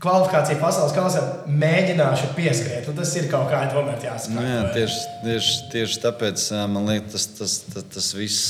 [0.00, 1.20] kvalifikācija pasaules kausā
[1.60, 2.86] mēģināšu pieskriet.
[2.88, 4.46] Nu, tas ir kaut kā tomēr Nu, jāsaprot.
[4.48, 8.46] jā, tieši, tieši, tieši tāpēc man liekas, tas, tas, tas, tas viss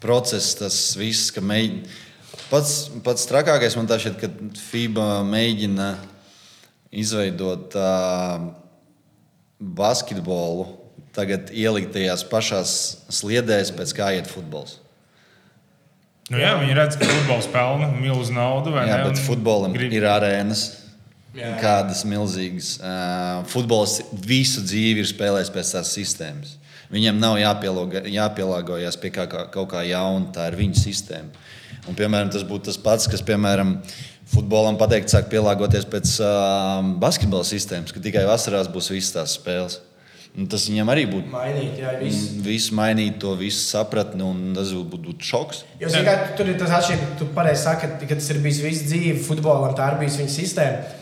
[0.00, 1.84] process, tas viss, ka mēģina.
[2.48, 4.28] Pats, pats trakākais man tā šķiet, ka
[4.70, 5.88] FIBA mēģina
[6.96, 8.48] izveidot uh,
[9.60, 10.64] basketbolu,
[11.16, 12.72] tagad ielikt tajās pašās
[13.12, 14.78] sliedēs, pēc kā iet futbols.
[16.28, 18.72] Nu, jā, viņi redz, ka futbols pelna milzu naudu.
[18.74, 20.66] vai Jā, ne, bet futbolam grib- ir arēnas.
[21.36, 21.52] Jā.
[21.60, 22.78] Kādas milzīgas.
[22.80, 26.54] Uh, futbols visu dzīvi ir spēlējis pēc tās sistēmas.
[26.88, 31.44] Viņam nav jāpielāgo, jāpielāgojas pie kā, kā, kaut kā jauna, tā ir viņa sistēma.
[31.86, 33.76] Un, piemēram, tas būtu tas pats, kas, piemēram,
[34.28, 39.78] futbolam pateikt, sāk pielāgoties pēc uh, basketbola sistēmas, ka tikai vasarās būs visas tās spēles.
[40.38, 42.28] Un tas viņam arī būtu Mainīt, jā, viss.
[42.44, 45.64] visu mainīt, to visu sapratni, un tas būtu būt šoks.
[45.80, 48.86] Jo, zini, kā, tur ir tas atšķirīgs, tu pareizi saki, ka tas ir bijis visu
[48.90, 50.97] dzīvi futbolam, tā ir bijusi viņa sistēma.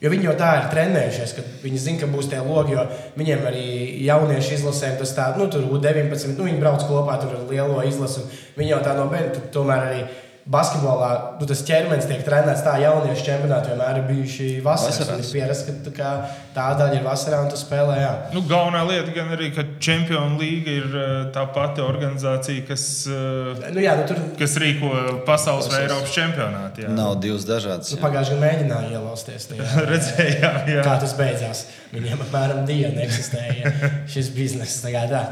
[0.00, 2.86] Jo viņi jau tā ir trenējušies, ka viņi zina, ka būs tie logi, jo
[3.20, 3.64] viņiem arī
[4.06, 8.22] jaunieši izlasēm tas tā, nu, tur U19, nu, viņi brauc kopā tur ar lielo izlasi.
[8.24, 10.06] un Viņi jau tā no bērna, tomēr arī
[10.50, 11.08] basketbolā
[11.38, 14.96] nu, tas ķermenis tiek trenēts tā, jauniešu čempionāti vienmēr ir bijuši vasarā.
[14.96, 15.28] Vasarās.
[15.28, 16.08] Ir pierasts, ka
[16.56, 17.98] tā, daļa ir vasarā un tu spēlē.
[18.00, 18.10] Jā.
[18.34, 23.68] Nu, galvenā lieta gan arī, ka Champions League ir eh, tā pati organizācija, kas, eh,
[23.70, 24.90] Nu, jā, nu, tur kas rīko
[25.28, 26.82] pasaules vai Eiropas čempionātu.
[26.86, 26.96] jā.
[26.98, 27.92] Nav divas dažādas.
[27.94, 28.02] nu, jā.
[28.08, 29.46] pagājušajā gadā mēģināja ielausties.
[29.52, 29.68] Tajā.
[29.92, 30.82] Redzējām, jā.
[30.88, 31.62] kā tas beidzās.
[31.94, 33.70] Viņiem apmēram dienu eksistēja
[34.10, 34.82] šis bizness.
[34.82, 35.22] Tā.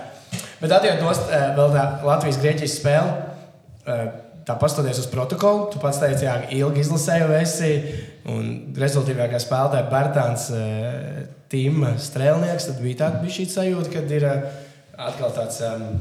[0.62, 4.24] Bet atjūt nost eh, vēl tā Latvijas-Grieķijas spēle.
[4.48, 7.72] Eh, Tā pastoties uz protokolu, tu pats teici, ka ilgi izlasēju esi.
[8.32, 10.46] Un rezultātīvākā spēlētāja Bērtāns,
[11.52, 14.48] Tīma Strēlnieks, tad bija tāda bija sajūta, kad ir eh,
[15.00, 16.00] atkal tāds, um,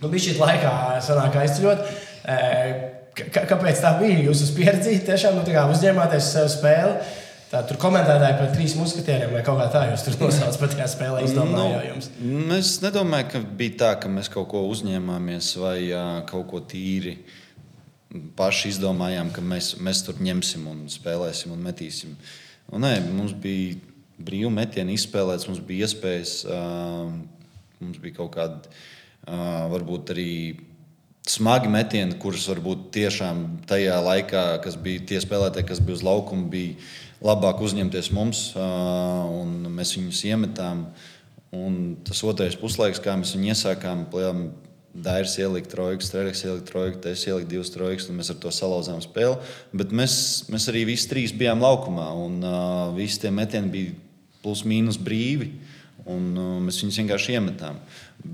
[0.00, 1.82] nu, bija šī laikā sanāk aizceļot.
[2.28, 2.70] Eh,
[3.16, 4.20] k- Kāpēc tā bija?
[4.28, 6.94] Jūs esat pieredzējuši, tiešām nu, uzņēmāties sev spēli.
[7.50, 10.86] Tā, tur komentētāji par trīs muskatieriem vai kaut kā tā, jūs tur nosaucat pat tajā
[10.92, 12.06] spēlē izdomājāt.
[12.22, 16.60] Nu, es nedomāju, ka bija tā, ka mēs kaut ko uzņēmāmies vai ā, kaut ko
[16.70, 17.16] tīri
[18.38, 22.16] paši izdomājām, ka mēs, mēs tur ņemsim un spēlēsim un metīsim.
[22.70, 23.76] Un, nē, mums bija
[24.20, 26.34] brīvi metieni izspēlēts, mums bija iespējas,
[27.80, 28.74] mums bija kaut kāda,
[29.70, 30.30] varbūt arī
[31.30, 36.48] smagi metieni, kurus varbūt tiešām tajā laikā, kas bija tie spēlētāji, kas bija uz laukuma,
[36.50, 36.74] bija
[37.24, 40.88] labāk uzņemties mums, mēs viņus iemetām.
[41.50, 44.44] Un tas otrais puslaiks, kā mēs viņu iesākām, plējām,
[44.90, 48.98] Dairis ielika trojku, Strēlīgs ielika trojku, es ieliku divas trojkas, un mēs ar to salauzām
[49.04, 49.36] spēli.
[49.76, 50.14] Bet mēs,
[50.50, 53.92] mēs arī visi trīs bijām laukumā, un uh, visi tie metieni bija
[54.42, 55.52] plus mīnus brīvi.
[56.10, 57.78] Un, uh, mēs viņus vienkārši iemetām.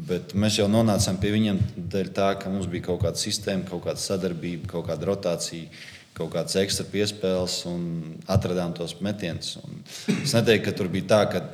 [0.09, 1.61] Bet mēs jau nonācām pie viņiem
[1.93, 5.69] dēļ tā, ka mums bija kaut kāda sistēma, kaut kāda sadarbība, kaut kāda rotācija,
[6.17, 7.85] kaut kādas ekstra piespēles un
[8.33, 9.59] atradām tos metienus.
[9.61, 9.85] Un
[10.23, 11.45] Es neteiktu, ka tur bija tā, ka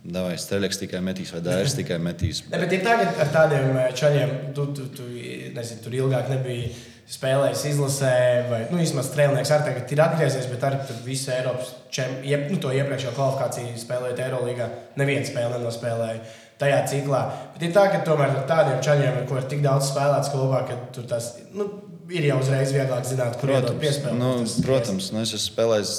[0.00, 2.44] Davai, Strēlēks tikai metīs, vai Dairis tikai metīs.
[2.48, 5.08] Ne, bet ir tā, ka ar tādiem eh, čaļiem tu, tu, tu
[5.56, 6.70] nezinu, tur ilgāk nebija
[7.10, 8.12] spēlējis izlasē,
[8.48, 12.60] vai nu, vismaz strēlnieks arī tagad ir atgriezies, bet tur visu Eiropas čem, jeb, nu,
[12.62, 14.70] to iepriekšējo kvalifikāciju spēlējot Eirolandā.
[15.00, 16.22] Nevienu spēli nenospēlēja
[16.60, 17.22] tajā ciklā.
[17.54, 20.62] Bet ir tā, ka tomēr ar tādiem čaļiem, ar ko ir tik daudz spēlēts kopā,
[20.68, 21.66] ka tur tas nu,
[22.14, 24.18] ir jau uzreiz vieglāk zināt, kur iedot piespēli.
[24.20, 24.30] nu,
[24.66, 25.92] protams nu, es esmu spēlējis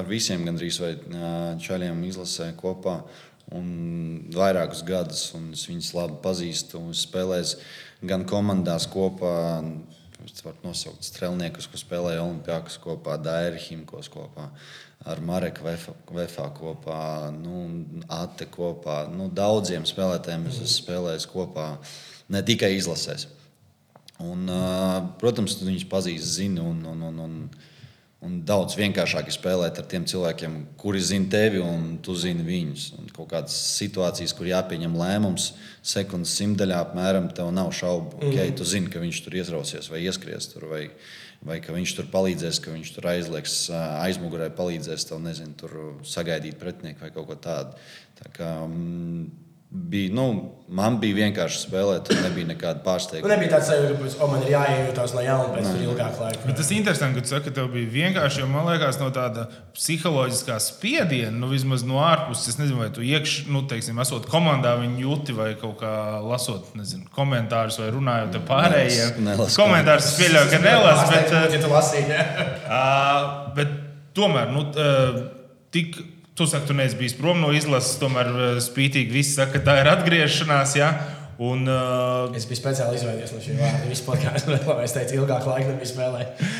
[0.00, 0.94] ar visiem gandrīz vai
[1.64, 3.00] čaļiem izlasē kopā.
[3.54, 3.66] Un
[4.34, 6.80] vairākus gadus, un es viņus labi pazīstu.
[6.90, 7.60] Es spēlēju
[8.10, 9.34] gan komandās kopā,
[10.24, 14.48] es varu nosaukt strēlniekus, kas spēlēja Olimpijākus kopā, Dairu Himkos kopā,
[15.06, 17.04] ar Mareku Vefā kopā,
[17.36, 17.62] nu,
[18.08, 19.04] Ate kopā.
[19.12, 21.68] Nu, daudziem spēlētājiem es esmu spēlējis kopā,
[22.34, 23.28] ne tikai izlasēs.
[24.24, 24.46] Un,
[25.20, 27.38] protams, viņus pazīsti, zini, un, un, un, un,
[28.24, 32.86] un daudz vienkāršāk ir spēlēt ar tiem cilvēkiem, kuri zina tevi un tu zini viņus.
[32.98, 35.52] Un kaut kādas situācijas, kur jāpieņem lēmums,
[35.84, 38.16] sekundes simtaļā apmēram, tev nav šaubu.
[38.18, 38.32] Mm.
[38.32, 40.68] Okay, tu zini, ka viņš tur iesrausies vai ieskries tur.
[40.72, 40.88] Vai,
[41.44, 45.74] Vai ka viņš tur palīdzēs, ka viņš tur aizlieks aizmugurē, palīdzēs tev, nezinu, tur
[46.08, 47.76] sagaidīt pretinieku vai kaut ko tādu.
[48.16, 49.26] Tā kā, mm,
[49.74, 50.26] bija, nu,
[50.70, 53.30] man bija vienkārši spēlēt, tur nebija nekāda Nu, pārsteiguma.
[53.32, 56.42] nebija tāds sajūta, ka oh, man ir jāiejūtas no jauna pēc tam ilgāka laika.
[56.46, 59.10] Bet tas ir interesanti, ka tu saki, ka tev bija vienkārši, jo man liekas, no
[59.14, 64.30] tāda psiholoģiskā spiediena, nu, vismaz no ārpuses, es nezinu, vai tu iekšā, nu, teiksim, esot
[64.30, 69.30] komandā, viņi jūti vai kaut kā lasot, nezinu, komentārus vai runājot ar pārējiem.
[69.58, 72.50] Komentārus pieļauju, ka nelasu, bet, ja tu lasīji, ne?
[72.70, 73.78] uh, bet
[74.14, 75.24] tomēr, nu, uh,
[75.74, 75.98] tik
[76.34, 79.76] Tu saki, tu neesi bijis prom no izlases, tomēr eh, spītīgi viss saka, ka tā
[79.82, 80.72] ir atgriešanās.
[80.74, 80.88] Ja?
[81.38, 83.90] Un, uh, Es biju speciāli izvēlējies no šī vārda.
[83.90, 86.56] Visu podkāstu, lai es teicu, ilgāku laiku nebiju spēlējis.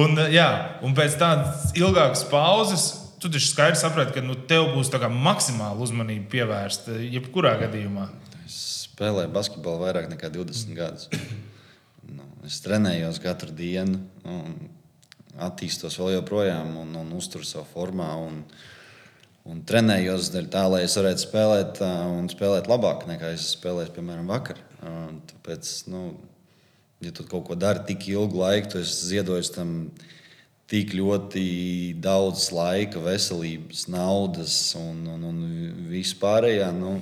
[0.00, 0.48] un, uh, jā,
[0.84, 2.86] un pēc tādas ilgākas pauzes,
[3.20, 8.08] tu taču skaidri saprati, ka nu, tev būs tā kā maksimāla uzmanība pievērsta jebkurā gadījumā.
[8.46, 11.12] Es spēlēju basketbolu vairāk nekā 20 gadus.
[12.08, 14.56] Nu, es trenējos katru dienu, un
[15.36, 18.08] attīstos vēl joprojām, un, un uzturu savu formā.
[18.24, 18.42] Un,
[19.48, 21.80] un trenējos tā, lai es varētu spēlēt,
[22.18, 24.60] un spēlēt labāk nekā es spēlēju, piemēram, vakar.
[24.82, 24.92] Ā,
[25.32, 26.02] Tāpēc, nu,
[27.04, 29.74] ja tu kaut ko dari tik ilgu laiku, tu ziedojis tam
[30.68, 31.46] tik ļoti
[32.04, 35.42] daudz laika, veselības, naudas un, un, un
[35.88, 36.70] vispārējā.
[36.76, 36.98] Nu,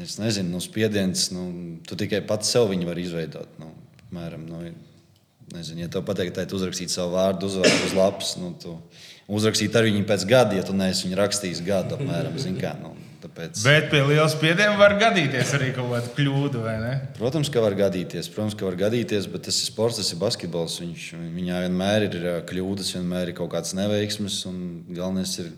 [0.00, 1.42] Es nezinu, nu, spiediens, nu,
[1.84, 3.58] tu tikai pats sev viņu vari izveidot.
[3.60, 3.68] Nu,
[4.06, 4.62] apmēram, nu,
[5.52, 8.72] nezinu, ja tev pateikt, ka uzrakstīt savu vārdu, uzvārdu uz lapas, nu, tu
[9.30, 12.74] uzrakstīt ar viņu pēc gada, ja tu neesi viņu rakstījis gadu, apmēram, kā.
[12.80, 16.92] Nu, tāpēc, Bet pie liela spiediena var gadīties arī kaut kāda kļūda, vai ne?
[17.18, 20.80] Protams, ka var gadīties, protams, ka var gadīties, bet tas ir sports, tas ir basketbols.
[20.82, 21.08] Viņš,
[21.38, 24.58] viņā vienmēr ir kļūdas, vienmēr ir kaut kāds neveiksmes, un
[24.90, 25.52] galvenais ir,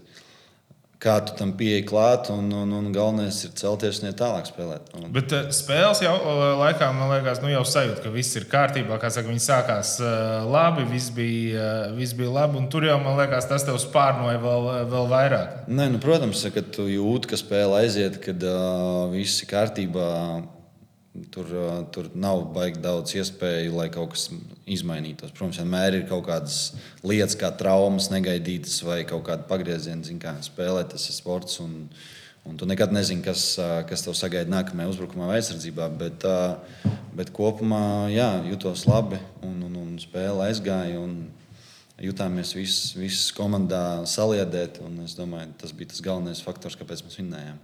[1.02, 4.92] kā tu tam pieeji klāt, un, un, un galvenais ir celties un iet tālāk spēlēt.
[4.96, 6.14] Un, Bet uh, spēles jau
[6.60, 8.98] laikā, man liekas, nu, jau sajūta, ka viss ir kārtībā.
[9.02, 12.60] Kā saka, viņi sākās uh, labi, viss bija, uh, viss bija labi.
[12.62, 15.62] Un tur jau, man liekas, tas tev spārnoja vēl, vēl vairāk.
[15.68, 20.10] Nē, nu, protams, ka tu jūti, ka spēle aiziet, kad uh, viss ir kārtībā.
[21.30, 21.46] Tur,
[21.94, 24.24] tur nav baigi daudz iespēju, lai kaut kas
[24.66, 25.30] izmainītos.
[25.30, 26.56] Protams, vienmēr ir kaut kādas
[27.06, 30.02] lietas, kā traumas, negaidītas vai kaut kāda pagrieziena.
[30.02, 31.60] Zini, kā spēlēt, tas ir sports.
[31.62, 31.84] Un,
[32.42, 33.44] un tu nekad nezini, kas,
[33.86, 35.86] kas tev sagaida nākamajā uzbrukumā vai aizsardzībā.
[36.02, 36.26] Bet,
[37.14, 40.98] bet kopumā jā, jutos labi un, un, un spēle aizgāja.
[40.98, 41.20] Un,
[42.02, 44.82] jutāmies visi, komandā saliedēt.
[45.04, 47.62] Es domāju, tas bija tas galvenais faktors, kāpēc mēs vinnējām.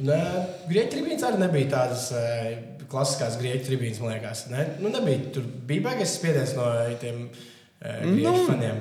[0.00, 2.54] Grieķu tribīnas arī nebija tādas uh,
[2.90, 4.46] klasiskās grieķu tribīnas, man liekas.
[4.50, 4.66] Ne?
[4.82, 6.66] Nu, nebija, tur bija baigas spiediens no
[7.02, 8.80] tiem uh, grieķu Nu, faniem.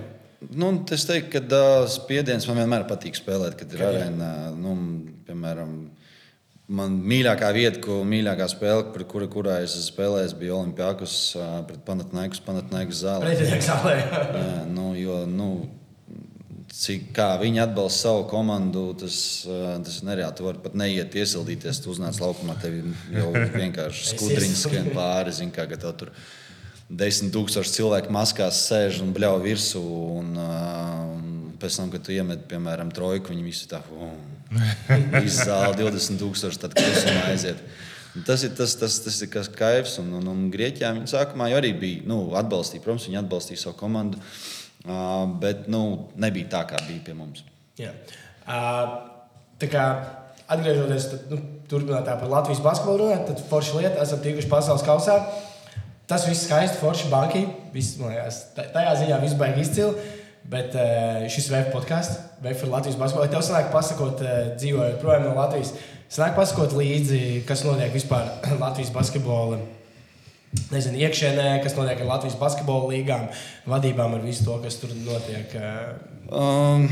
[0.60, 4.32] Nu, es teiktu, ka uh, spiediens man vienmēr patīk spēlēt, kad ir arēna.
[4.58, 4.74] Nu,
[5.28, 5.76] piemēram,
[6.74, 11.62] man mīļākā vieta, ko mīļākā spēle, par kuru kurā es esmu spēlējis, bija Olimpijākus uh,
[11.70, 13.30] pret Panatnaikus, Panatnaikus zālē.
[13.30, 13.96] Pretinieks zālē.
[14.74, 15.50] Nu, jo, nu,
[16.74, 20.36] cik viņi atbalsta savu komandu, tas, ā, tas ir nereāli.
[20.38, 22.80] Tu vari pat neiet iesildīties, tu uznāc laukumā, tev
[23.14, 23.30] jau
[23.62, 25.36] vienkārši skudriņas skrien pāri.
[25.38, 26.14] Zin, kā, ka tev tur
[26.90, 29.84] desmit tūkstoši cilvēku maskās sēž un bļauj virsū.
[30.18, 30.50] Un, ā,
[31.14, 33.84] un pēc tam, kad tu iemet, piemēram, trojku, viņi visi tā
[35.22, 37.62] izzāla 20 tūkstoši, tad klusumā aiziet.
[38.26, 39.96] Tas ir tas, tas, tas ir kas kaivs.
[40.02, 42.82] Un, un, un Grieķijā viņi sākumā arī bija nu, atbalstīja.
[42.82, 44.20] Protams, viņi atbalstīja savu komandu.
[44.22, 44.63] Uh,
[45.40, 47.44] bet nu, nebija tā, kā bija pie mums.
[47.80, 47.94] Jā.
[48.44, 48.98] Uh,
[49.62, 49.84] tā kā
[50.52, 51.40] atgriežoties tad, nu,
[51.72, 55.16] turpināt tā par Latvijas basketbolu runāt, tad forši lieta, esam tikuši pasaules kausā.
[56.10, 57.46] Tas viss skaisti, forši banki.
[57.74, 60.20] Viss, man liekas, tajā ziņā viss baigi izcili.
[60.52, 65.30] Bet uh, šis web podkāsts, web par Latvijas basketbolu, tev sanāk pasakot, uh, dzīvojot projām
[65.30, 65.72] no Latvijas,
[66.12, 68.28] sanāk pasakot līdzi, kas notiek vispār
[68.64, 69.62] Latvijas basketbola.
[70.74, 73.28] Nezinu, iekšēnē, kas notiek ar Latvijas basketbola līgām,
[73.70, 75.54] vadībām, ar visu to, kas tur notiek.
[75.58, 76.88] Uh, Um,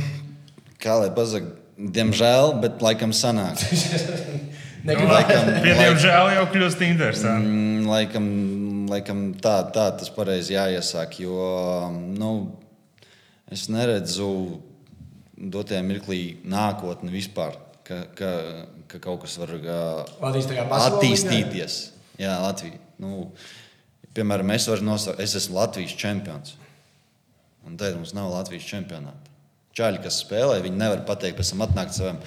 [0.82, 1.54] kā lai pasakā,
[1.95, 3.62] diemžēl, bet laikam sanāk.
[4.88, 7.47] Negribu Laikam, Pie diemžēl jau kļūst interesanti.
[7.47, 8.28] mm, laikam,
[8.89, 11.19] laikam tā, tā tas pareizi jāiesāk.
[11.21, 11.38] Jo
[11.93, 12.32] nu,
[13.45, 14.32] es neredzu
[15.38, 18.32] dotajā mirklī nākotni vispār, ka, ka,
[18.89, 19.82] ka kaut kas var ā,
[20.17, 20.50] Latvijas
[20.89, 21.78] attīstīties.
[22.21, 22.82] Jā, Latvija.
[23.02, 23.28] Nu,
[24.16, 26.56] piemēram, es nosaukt, es esmu Latvijas čempions.
[27.66, 29.30] Un tad mums nav Latvijas čempionāta.
[29.78, 32.20] Čaļi, kas spēlē, viņi nevar pateikt, pēc tam atnākt saviem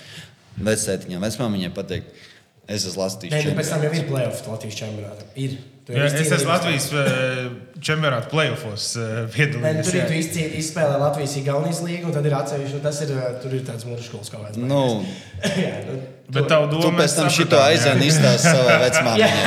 [0.65, 2.23] vecētiņiem, vecmāmiņiem, pateikt,
[2.69, 3.97] es esmu Latvijas Nē, nu, pēc tam čempions.
[3.99, 5.25] jau ir playoff Latvijas čempionātā.
[5.37, 5.57] Ir.
[5.85, 7.49] Jā, es esmu Latvijas eh,
[7.85, 9.85] čempionāta playoffs eh, Nē, nu, piedalījies.
[9.91, 10.21] tur ir tu jā.
[10.23, 12.81] izcī- izspēlē Latvijas Igaunijas līgu, un tad ir atsevišķi.
[12.87, 14.57] Tas ir, uh, tur ir tāds mūžskols kaut kāds.
[14.65, 15.05] Nu,
[15.67, 15.99] jā, nu,
[16.33, 17.75] Bet tavu tu domu pēc tam šito sapratām, jā.
[17.77, 19.45] aizēni izstāsti savai vecmāmiņai.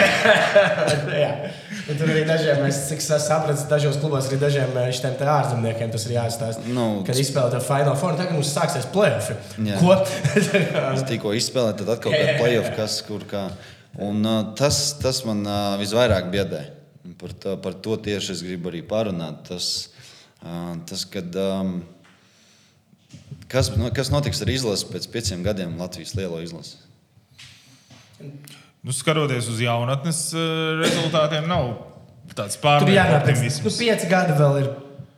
[1.25, 1.31] jā.
[1.87, 5.91] Un tur arī dažiem, es cik es sapratu, dažos klubos arī dažiem eh, šiem ārzemniekiem
[5.93, 6.63] tas ir jāizstāsta.
[6.75, 9.29] Nu, Kad izspēlē to finālu formu, tagad mums sāksies playoff.
[9.55, 9.79] Jā.
[9.79, 9.95] Ko?
[10.97, 13.45] Es tikko izspēlēju, tad atkal kāda playoff, kas kur kā.
[14.03, 16.65] Un, uh, tas, tas man uh, visvairāk biedē.
[17.17, 19.45] Par to, par to tieši es gribu arī parunāt.
[19.47, 19.69] Tas,
[20.89, 21.77] tas kad, um,
[23.47, 26.75] kas, no- kas notiks ar izlasi pēc pieciem gadiem Latvijas lielo izlasi?
[28.87, 30.49] Nu, skatoties uz jaunatnes eh,
[30.81, 31.73] rezultātiem, nav
[32.37, 33.79] tāds Tur pārmērīgs pēc nu, optimisms.
[33.83, 34.75] pieci gadi vēl ir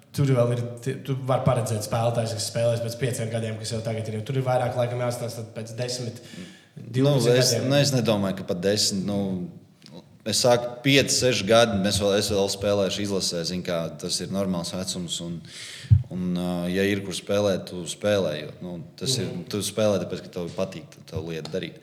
[0.10, 0.62] Tur vēl ir,
[1.06, 4.24] tu vari paredzēt spēlētājs, kas spēlēs pēc pieciem gadiem, kas jau tagad ir.
[4.26, 6.18] Tur ir vairāk, laikam, jāstāsta pēc desmit,
[6.80, 7.68] Nu, divdesmit es, gadiem.
[7.70, 9.04] nu, es nedomāju, ka pat desmit.
[9.06, 9.20] Nu,
[10.26, 11.78] es saku, 5, 6 gadi.
[11.84, 15.20] Mēs vēl, es vēl spēlēšu izlasē, zinu, kā tas ir normāls vecums.
[15.26, 15.38] Un,
[16.10, 18.34] un, uh, ja ir kur spēlēt, tu spēlē.
[18.40, 19.30] Jo, nu, tas ir.
[19.52, 21.78] Tu spēlē, tāpēc, ka tev patīk tā lieta darīt.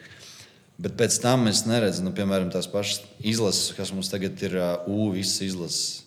[0.77, 4.89] Bet pēc tam es neredzu, nu, piemēram, tās pašas izlases, kas mums tagad ir uh,
[4.93, 6.03] U, visas izlases.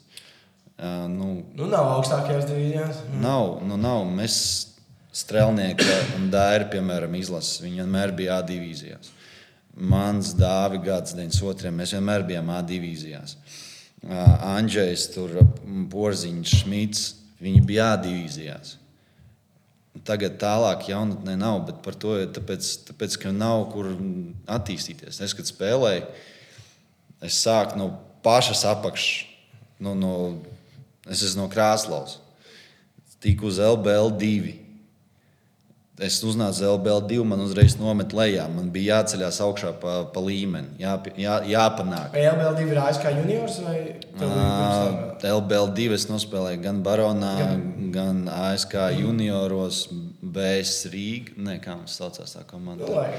[0.77, 2.99] Uh, nu, Nu, nav augstākajās divīzijās.
[3.19, 4.03] Nav, nu nav.
[4.13, 4.35] Mēs
[5.15, 5.87] strēlnieki
[6.19, 7.63] un dēri, piemēram, izlases.
[7.63, 9.09] Viņi vienmēr bija A divīzijās.
[9.79, 11.73] Mans dāvi gads 92.
[11.73, 13.35] Mēs vienmēr bijām A divīzijās.
[14.05, 15.09] Andrzejs,
[15.91, 17.07] Porziņš, Šmits.
[17.41, 18.77] Viņi bija A divīzijās.
[20.05, 23.89] Tagad tālāk jaunatnē nav, bet par to ir tāpēc, tāpēc ka nav kur
[24.49, 25.19] attīstīties.
[25.25, 26.05] Es, kad spēlēju,
[27.25, 27.89] es sāku no
[28.23, 29.25] pašas apakšas,
[29.83, 30.13] no, no,
[31.09, 32.19] es esmu no Krāslavas
[33.19, 34.53] tiku uz LBL 2.
[35.99, 38.45] Es uznācu LBL 2, man uzreiz nomet lejā.
[38.53, 42.15] Man bija jāceļās augšā pa, pa līmeni, jā, jā, jāpanāk.
[42.15, 43.79] LBL 2 ir ASK juniors vai?
[44.15, 49.81] Uh, LBL 2 es nospēlēju gan Baronā, gan, gan ASK junioros,
[50.23, 51.35] BS Rīgā.
[51.49, 52.87] Nē, kā mums saucās tā komanda?
[52.95, 53.11] Lai.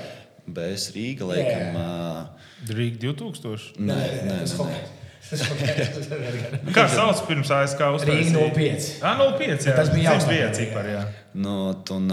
[0.49, 1.77] BS Rīga, laikam.
[1.77, 3.77] Uh, Rīga 2000.
[3.77, 4.97] nē, nē, tas nē, hokejs.
[6.77, 8.33] Kā sauc pirms ASK uztaisīja?
[8.35, 8.89] Rīga 05.
[9.05, 9.69] Ah, 05.
[9.69, 10.59] Jā, Tas bija jautājums.
[10.59, 11.05] cipari, jā.
[11.35, 11.55] Nu,
[11.95, 12.11] un,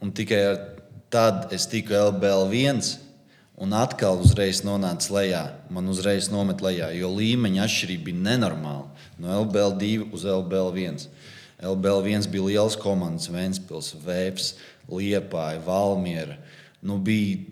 [0.00, 0.40] un tikai
[1.12, 2.90] tad es tiku LBL 1
[3.60, 5.42] un atkal uzreiz nonācu lejā.
[5.70, 8.88] Man uzreiz nomet lejā, jo līmeņa atšķirība bija nenormāla.
[9.20, 11.06] No LBL 2 uz LBL 1.
[11.60, 14.54] LBL 1 bija liels komandas, Vēnspils, Vēps,
[14.88, 16.38] Liepāja, Valmiera.
[16.80, 17.44] Nu, bija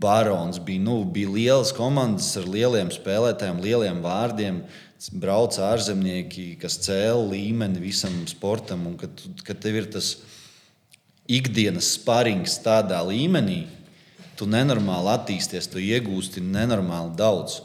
[0.00, 4.62] Barons, bija, nu, bija lielas komandas ar lieliem spēlētājiem, lieliem vārdiem.
[5.18, 8.86] Brauca ārzemnieki, kas cēla līmeni visam sportam.
[8.86, 10.14] Un kad, kad tev ir tas
[11.26, 13.64] ikdienas sparings tādā līmenī,
[14.38, 17.60] tu nenormāli attīsties, tu iegūsti nenormāli daudz.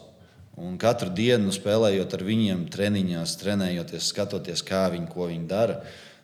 [0.57, 5.83] Un katru dienu spēlējot ar viņiem, treniņos, trenējoties, skatoties, kā viņi, viņi dara,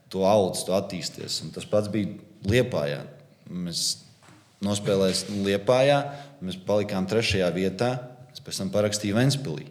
[0.10, 1.44] tu audz, tu attīsties.
[1.46, 2.18] Un tas pats bija
[2.50, 3.04] Liepājā.
[3.54, 3.84] Mēs
[4.64, 6.00] nospēlējām Liepājā,
[6.44, 7.94] mēs palikām trešajā vietā,
[8.34, 9.70] es pēc tam parakstīju Ventspīlī.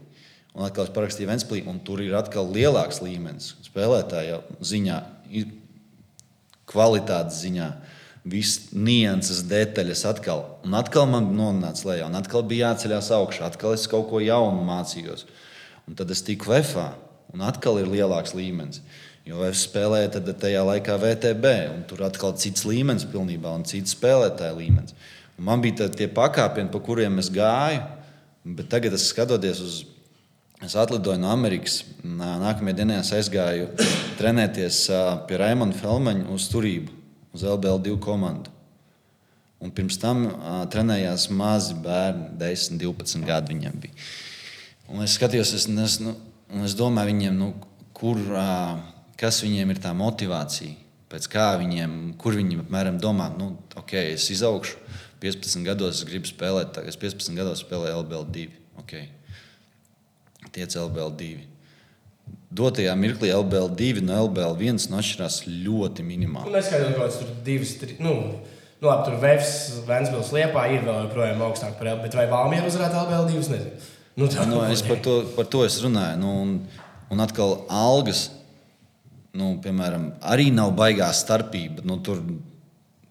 [0.52, 4.98] Un atkal es parakstīju Ventspīlī, un tur ir atkal lielāks līmenis spēlētāja ziņā,
[6.68, 7.70] kvalitātes ziņā.
[8.22, 10.44] Viss nianses, detaļas atkal.
[10.62, 13.48] Un atkal man nonāca lejā, un atkal bija jāceļās augšā.
[13.48, 15.24] Atkal es kaut ko jaunu mācījos.
[15.88, 16.92] Un tad es tiku VFā,
[17.34, 18.84] un atkal ir lielāks līmenis.
[19.28, 23.94] Jo es spēlēju tad tajā laikā VTB, un tur atkal cits līmenis pilnībā, un cits
[23.94, 24.96] spēlētāja līmenis.
[25.38, 27.84] Un man bija tie pakāpieni, pa kuriem es gāju,
[28.58, 29.82] bet tagad es skatoties uz
[30.62, 31.80] Es atlidoju no Amerikas.
[32.06, 33.64] Nā- Nākamajā dienā es aizgāju
[34.20, 34.84] trenēties
[35.26, 36.92] pie Raimonda Felmaņa uz turību,
[37.34, 38.52] uz LBL2 komandu.
[39.62, 44.06] Un pirms tam ā, trenējās mazi bērni, 10, 12 gadi viņiem bija.
[44.90, 46.14] Un es skatījos, es, es, nu,
[46.66, 47.52] es domāju, viņiem, nu,
[47.94, 48.46] kur, ā,
[49.22, 50.74] kas viņiem ir tā motivācija,
[51.12, 54.76] pēc kā viņiem, kur viņi apmēram domā, nu, ok, es izaugšu,
[55.22, 58.48] 15 gados es gribu spēlēt, es 15 gados spēlēju LBL2.
[58.82, 59.10] Okay
[60.52, 61.48] tiec LBL2.
[62.52, 66.50] Dotajā mirklī LBL2 no LBL1 nu atšķirās ļoti minimāli.
[66.50, 67.96] Nu, Neskaidrs, kādas tur divas, trīs.
[68.02, 68.12] Nu,
[68.82, 69.54] nu, labi, tur Vēfs,
[69.88, 73.46] Vēnspils, Liepā ir vēl joprojām augstāk par LBL, bet vai Valmiera uzvarētu LBL 2?
[73.54, 73.90] Nezinu.
[74.20, 76.20] Nu, tā, Nu, es par to, par to es runāju.
[76.20, 76.54] Nu, un,
[77.12, 78.26] un atkal algas,
[79.38, 81.84] nu, piemēram, arī nav baigā starpība.
[81.88, 82.20] Nu, tur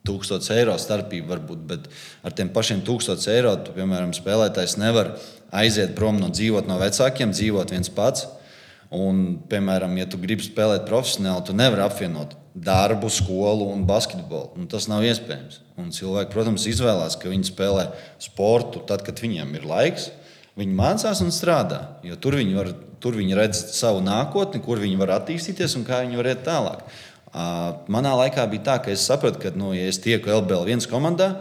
[0.08, 1.88] 1000 eiro starpība var būt, bet
[2.26, 5.16] ar tiem pašiem 1000 eiro, tu, piemēram, spēlētājs nevar
[5.54, 8.28] aiziet prom no dzīvot no vecākiem, dzīvot viens pats.
[8.92, 14.52] Un, piemēram, ja tu gribi spēlēt profesionāli, tu nevari apvienot darbu, skolu un basketbolu.
[14.60, 15.62] Un tas nav iespējams.
[15.80, 17.86] Un cilvēki, protams, izvēlās, ka viņi spēlē
[18.20, 20.10] sportu tad, kad viņiem ir laiks.
[20.60, 25.00] Viņi mācās un strādā, jo tur viņi, var, tur viņi redz savu nākotni, kur viņi
[25.00, 26.84] var attīstīties un kā viņi var iet tālāk.
[27.92, 31.32] Manā laikā bija tā, ka es sapratu, ka, nu, ja es tieku LBL viens komandā,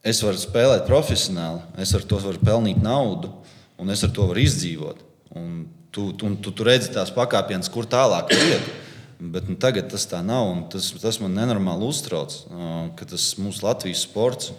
[0.00, 3.34] es varu spēlēt profesionāli, es ar to varu pelnīt naudu,
[3.78, 5.04] un es ar to varu izdzīvot.
[5.36, 8.72] Un tu, tu, tu, tu redzi tās pakāpienas, kur tālāk iet.
[9.22, 10.48] Bet nu, tagad tas tā nav.
[10.50, 12.32] un Tas, tas man nenormāli uztrauc,
[12.98, 14.50] ka tas mūsu Latvijas sports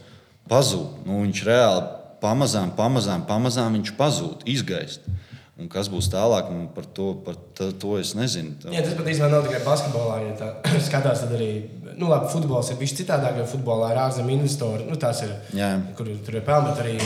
[0.48, 1.02] pazūd.
[1.08, 1.84] Nu, viņš reāli
[2.24, 5.06] pamazām, pamazām, pamazām viņš pazūd, izgaist.
[5.54, 8.56] Un kas būs tālāk, nu, par, to, par to, to es nezinu.
[8.74, 10.16] Jā, tas pat īstenībā nav tikai basketbolā.
[10.26, 10.48] Ja tā
[10.88, 11.52] skatās, tad arī
[11.94, 14.88] nu, labi, futbols ir bijis citādāk, jo futbolā ir ārzemju investori.
[14.90, 15.76] Nu, tās ir, Jā.
[15.98, 16.98] kur tur ir pelnīt arī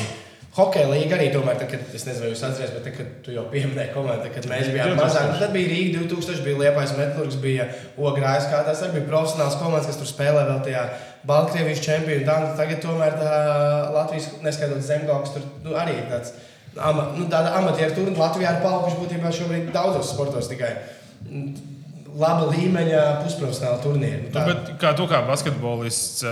[0.57, 3.33] Hokeja līnija arī tomēr, tad, kad, es nezinu, vai jūs atcerieties, bet tad, kad tu
[3.35, 7.67] jau pieminēji komandu, kad mēs bijām mazāki, tad bija Rīga 2000, bija Liepais Metlurgs, bija
[7.93, 10.81] Ogrājas, kā tās arī bija profesionāls komandas, kas tur spēlē vēl tajā
[11.27, 12.27] Baltkrievijas čempionu.
[12.59, 13.31] Tagad tomēr tā
[13.95, 16.35] Latvijas, neskatot zemgājas, tur nu, arī ir tāds
[16.81, 20.75] ama, nu, tāda amatieru tur Latvijā ir palikuši būtībā šobrīd daudzos sportos tikai.
[22.17, 24.29] Laba līmeņa pusprofesionāla turnīra.
[24.33, 26.25] Nu, nu, kā tu kā basketbolists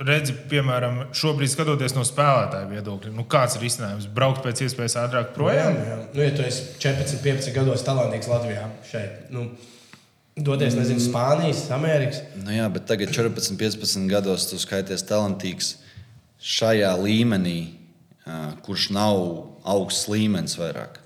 [0.00, 4.08] redzi, piemēram, šobrīd skatoties no spēlētāja viedokļa, nu, kāds ir izcinājums?
[4.16, 5.76] Braukt pēc iespējas ātrāk projām?
[5.76, 5.98] Jā, jā.
[6.14, 9.50] Nu, ja tu esi 14, 15 gados talantīgs Latvijā, šeit, nu,
[10.36, 12.22] doties, nezinu, Spānijas, Amerikas.
[12.38, 15.76] Nu, jā, bet tagad 14, 15 gados tu skaities talantīgs
[16.40, 17.58] šajā līmenī,
[18.64, 19.20] kurš nav
[19.68, 21.00] augsts līmenis vairāk.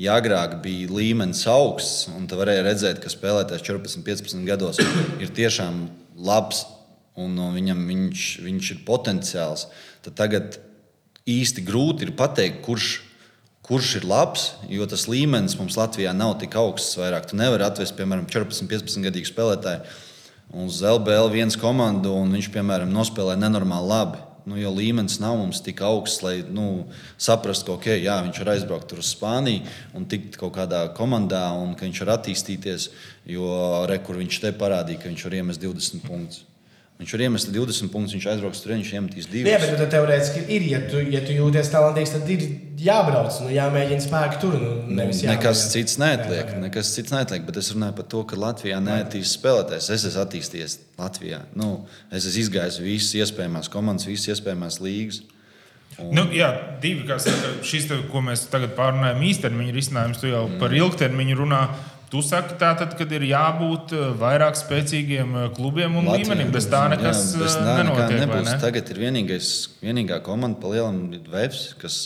[0.00, 4.80] Ja agrāk bija līmenis augsts, un tu varēji redzēt, ka spēlētājs 14, 15 gados
[5.20, 5.84] ir tiešām
[6.16, 6.64] labs
[7.20, 9.66] un viņam viņš, viņš ir potenciāls,
[10.04, 10.56] tad tagad
[11.28, 13.02] īsti grūti ir pateikt, kurš,
[13.66, 16.98] kurš ir labs, jo tas līmenis mums Latvijā nav tik augsts.
[16.98, 17.28] Vairāk.
[17.30, 19.84] Tu nevari atvest, piemēram, 14, 15 gadīgu spēlētāju
[20.52, 24.20] uz LBL viens komandu, un viņš, piemēram, nospēlē nenormāli labi.
[24.42, 28.50] Nu, jo līmenis nav mums tik augsts, lai nu, saprastu, ka okay, jā, viņš var
[28.56, 29.62] aizbraukt uz Spāniju
[29.94, 32.88] un tikt kaut kādā komandā, un ka viņš var attīstīties.
[33.30, 36.42] Jo re, kur viņš te parādīja, ka viņš var iemest 20 punktus.
[37.02, 39.40] Viņš var iemest 20 punktus, viņš aizbrauks tur, viņš iemetīs 2.
[39.50, 42.44] Jā, bet nu, teorētiski ir, ja tu, ja tu jūties talantīgs, tad ir
[42.78, 44.54] jābrauc, nu, jāmēģina spēku tur.
[44.54, 46.60] Nu, nu, nekas cits neatliek, jā, jā.
[46.62, 49.88] nekas cits neatliek, bet es runāju par to, ka Latvijā neattīstīs spēlētājs.
[49.96, 51.42] Es esmu attīstījies Latvijā.
[51.58, 51.72] Nu,
[52.14, 55.24] es esmu izgājis visas iespējamās komandas, visas iespējamās līgas.
[55.98, 56.14] Un...
[56.20, 56.52] Nu, jā,
[56.84, 57.26] divi, kas
[57.66, 60.62] šis, te, ko mēs tagad pārunājam, īstermiņa risinājums, tu jau mm.
[60.62, 61.64] par ilgtermiņu runā.
[62.12, 66.50] Tu saki, tātad, ka ir jābūt eh, vairāk spēcīgiem eh, klubiem un Latvijā, līmenim.
[66.52, 68.18] Bez tā nekas jā, bez tā eh, nenotiek.
[68.20, 68.50] Nebūs.
[68.50, 68.56] Ne?
[68.60, 71.96] Tagad ir vienīgais, vienīgā komanda pa lielam Vēfs, kas,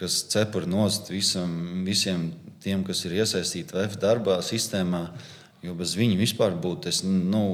[0.00, 1.54] kas cepur nost visam,
[1.86, 2.32] visiem
[2.64, 5.04] tiem, kas ir iesaistīti VF darbā, sistēmā.
[5.62, 7.44] Jo bez viņa vispār būtu, es, nu,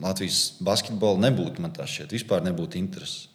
[0.00, 3.28] Latvijas basketbola nebūtu, man tā šķiet, vispār nebūtu intereses.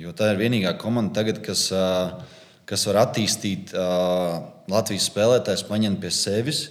[0.00, 1.68] Jo tā ir vienīgā komanda tagad, kas.
[1.68, 4.38] Uh, kas var attīstīt uh,
[4.70, 6.64] Latvijas spēlētājus, paņemt pie sevis,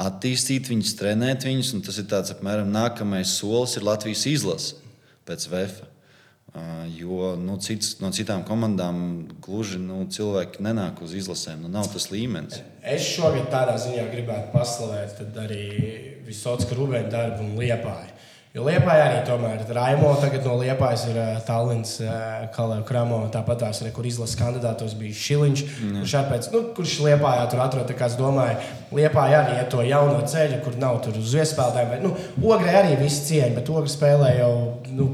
[0.00, 1.74] attīstīt viņus, trenēt viņus.
[1.86, 4.80] Tas ir tāds apmēram nākamais solis, ir Latvijas izlase
[5.28, 5.82] pēc VF.
[6.54, 8.98] Uh, jo nu, cits, no citām komandām
[9.42, 11.64] gluži nu, cilvēki nenāk uz izlasēm.
[11.64, 12.60] Nu, nav tas līmenis.
[12.80, 15.64] Es šogad tādā ziņā gribētu paslavēt arī
[16.24, 18.13] Visotsku Rūbēnu darbu un Liepāju.
[18.54, 23.64] Jo Liepā arī tomēr Raimo tagad no Liepājas ir uh, Tallins, uh, Kalēva Kramo, tāpat
[23.64, 25.96] tās, re, kur izlases kandidātos bija Šiliņš, mm.
[25.96, 28.60] kurš, pēc, nu, kurš Liepājā tur atrod, kā es domāju,
[28.94, 32.06] Liepājā arī iet to jauno ceļu, kur nav tur uz viespēlētājiem.
[32.06, 32.14] Nu,
[32.46, 34.54] Ogrē arī visi cieņi, bet Ogre spēlē jau.
[34.94, 35.10] Nu,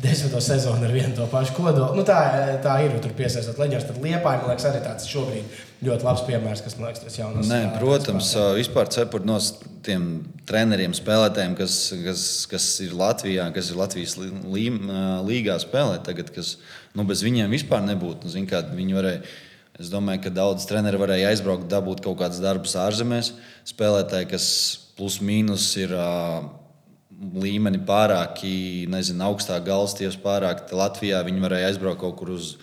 [0.00, 1.92] desmito sezonu ar vienu to pašu kodolu.
[1.98, 2.16] Nu, tā,
[2.64, 2.96] tā ir.
[3.04, 3.90] Tur piesaistīt leģendas.
[3.90, 7.50] Tad Liepāja, man liekas, arī tāds šobrīd ļoti labs piemērs, kas man liekas, tas jaunas.
[7.50, 9.36] Nē, protams, vispār cepurt no
[9.86, 10.06] tiem
[10.48, 14.68] treneriem, spēlētājiem, kas, kas, kas ir Latvijā, kas ir Latvijas lī,
[15.26, 16.56] līgā spēlē tagad, kas
[16.96, 18.28] nu, bez viņiem vispār nebūtu.
[18.28, 19.24] Nu, zin, viņi varēja,
[19.80, 23.34] es domāju, ka daudz treneri varēja aizbraukt, dabūt kaut kādus darbus ārzemēs.
[23.68, 24.46] Spēlētāji, kas
[24.96, 25.96] plus mīnus ir.
[25.96, 26.46] Uh,
[27.16, 30.66] līmeni pārāki, nezinu, augstāk galsties pārāk.
[30.76, 32.56] Latvijā viņi varēja aizbraukt kaut kur uz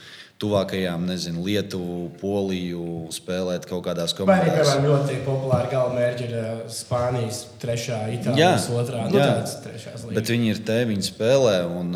[0.43, 4.51] tuvākajām, nezinu, Lietuvu, Poliju, spēlēt kaut kādās komandās.
[4.51, 9.27] Piemēram, ļoti populāri galamērķi ir eh, Spānijas trešā, Itālijas jā, otrā, nu, jā.
[9.31, 10.17] tādas trešās līnijas.
[10.19, 11.93] Bet viņi ir te, viņi spēlē, un,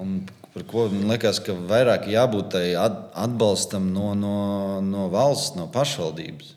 [0.00, 0.14] un
[0.54, 4.38] par ko man liekas, ka vairāk jābūt tai atbalstam no, no,
[4.84, 6.56] no valsts, no pašvaldības.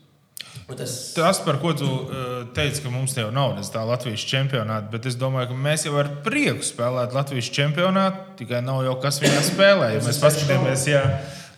[0.64, 1.12] Tas...
[1.12, 5.18] tas, par ko tu uh, teici, ka mums jau nav tā Latvijas čempionāta, bet es
[5.20, 9.90] domāju, ka mēs jau ar prieku spēlētu Latvijas čempionātu, tikai nav jau kas viņā spēlē.
[9.98, 11.02] Ja mēs paskatāmies, ja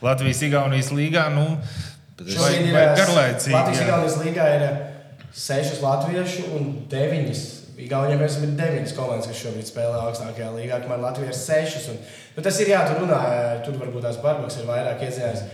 [0.02, 1.44] Latvijas-Igaunijas līgā, nu,
[2.18, 3.54] tas ir garlaicīgi.
[3.54, 4.66] Latvijas-Igaunijas līgā ir
[5.36, 7.44] sešas latviešu un deviņas.
[7.86, 11.90] Igaunijam ir deviņas komandas, kas šobrīd spēlē augstākajā līgā, kamēr Latvija ir sešas.
[11.92, 12.02] Un,
[12.34, 13.22] nu, tas ir jā, tur runā,
[13.62, 15.46] tur varbūt tās barbaks ir vairāk iezīmēs.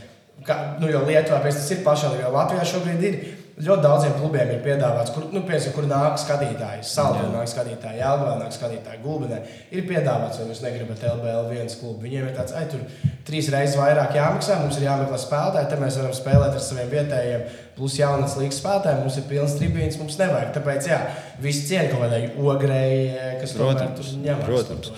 [0.47, 3.19] Kā, nu, jo Lietuvā tas ir pašā līmenī, jo Latvijā šobrīd ir
[3.61, 8.39] ļoti daudziem klubiem ir piedāvāts, kur, nu, piemēram, kur nāk skatītāji, Salvā nāk skatītāji, Jālgavā
[8.41, 9.41] nāk skatītāji, Gulbenē.
[9.75, 12.07] Ir piedāvāts, vai jūs negribat LBL viens klubu.
[12.07, 12.81] Viņiem ir tāds, ai, tur
[13.29, 17.45] trīs reizes vairāk jāmaksā, mums ir jāmeklē spēlētāji, tad mēs varam spēlēt ar saviem vietējiem,
[17.77, 20.55] plus jaunas līgas spēlētājiem, mums ir pilns tribīns, mums nevajag.
[20.57, 21.03] Tāpēc, jā,
[21.45, 22.97] visi cieni kaut kādai ogrei,
[23.43, 24.49] kas protams, tur ņemās.
[24.49, 24.93] Protams.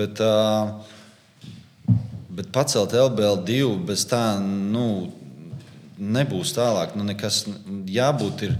[0.00, 1.96] Bet, uh,
[2.32, 5.10] bet pacelt LBL 2 bez tā, nu,
[6.00, 6.96] nebūs tālāk.
[6.98, 7.44] Nu, nekas,
[7.90, 8.56] jābūt ir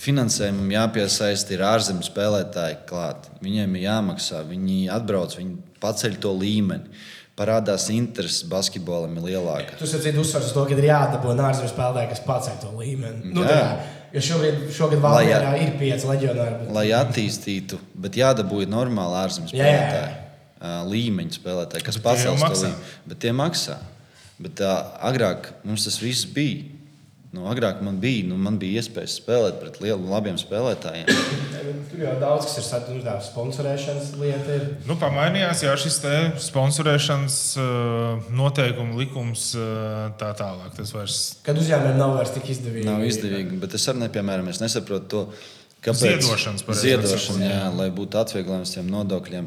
[0.00, 3.28] finansējumam, jāpiesaista ir ārzemju spēlētāji klāt.
[3.44, 7.00] Viņiem ir jāmaksā, viņi atbrauc, viņi paceļ to līmeni.
[7.40, 9.78] parādās interese basketbolam ir lielāka.
[9.80, 13.32] Tu sacīji, uzsvers uz to, ka ir jādabū ārzemju spēlētāji, kas pacēla to līmeni.
[13.32, 13.48] Nu, Jā.
[13.48, 16.58] tā jo šobrīd, šogad Vācijā ir pieci leģionāri.
[16.62, 16.72] Bet...
[16.74, 20.18] Lai attīstītu, bet jādabū ir normāli ārzemju spēlētāji,
[20.58, 22.92] ā, līmeņa spēlētāji, kas pacels to līmeni.
[23.10, 23.78] Bet tie maksā.
[24.40, 24.74] Bet tā,
[25.04, 26.69] agrāk mums tas viss bija.
[27.30, 31.06] Nu, agrāk man bija, nu, man bija iespējas spēlēt pret lieliem, labiem spēlētājiem.
[31.92, 34.56] Tur jau daudz kas ir saistīts ar sponsorēšanas lietu.
[34.56, 34.64] Ir.
[34.88, 36.00] Nu, pamainījās jau šis
[36.48, 40.72] sponsorēšanas uh, noteikumu likums, uh, tā tālāk.
[40.74, 42.88] Tas vairs Kad uzņēmējiem nav vairs tik izdevīgi.
[42.88, 45.20] Nav izdevīgi, bet es arī ne, piemēram, es nesaprotu to,
[45.86, 49.46] kāpēc Ziedošanas, pareizāk Ziedošana, jā, lai būtu atvieglojums tiem nodokļiem.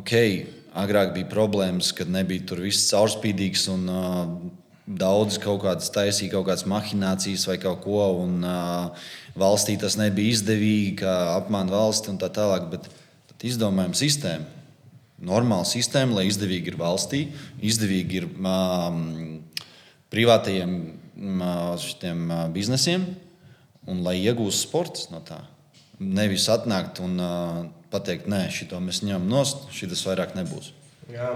[0.00, 0.14] Ok,
[0.86, 4.24] agrāk bija problēmas, kad nebija tur viss caurspīdīgs un uh,
[4.88, 9.08] daudz kaut kādas taisīja kaut kādas mahinācijas vai kaut ko, un uh,
[9.38, 12.70] valstī tas nebija izdevīgi, kā apmāna valsti un tā tālāk.
[12.72, 12.88] Bet
[13.28, 14.54] tad izdomājam sistēmu.
[15.28, 17.24] Normāla sistēma, lai izdevīgi ir valstī,
[17.58, 19.40] izdevīgi ir um,
[20.14, 20.74] privātajiem
[21.18, 23.08] um, biznesiem,
[23.90, 25.40] un lai iegūst sports no tā.
[25.98, 30.70] Nevis atnākt un uh, pateikt, nē, šito mēs ņemam nost, šis vairāk nebūs.
[31.08, 31.28] Jā.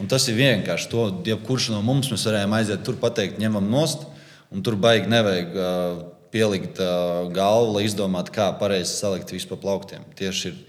[0.00, 4.04] Un tas ir vienkārši to, jebkurš no mums mēs varējām aiziet tur, pateikt, ņemam nost,
[4.52, 6.02] un tur baigi nevajag uh,
[6.34, 10.04] pielikt uh, galvu, lai izdomātu, kā pareizi salikt visu pa plauktiem.
[10.18, 10.60] Tieši ir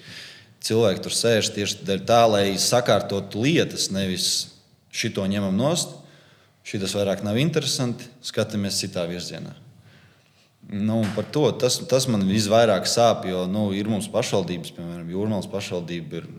[0.66, 4.30] cilvēki tur sēž tieši tā, lai sakārtotu lietas, nevis
[4.96, 5.98] šito ņemam nost,
[6.66, 9.54] šis vairāk nav interesanti, skatāmies citā virzienā.
[10.66, 15.50] Nu, par to tas, tas man visvairāk sāp, jo nu, ir mums pašvaldības, piemēram, Jūrmālas
[15.52, 16.30] pašvaldība ir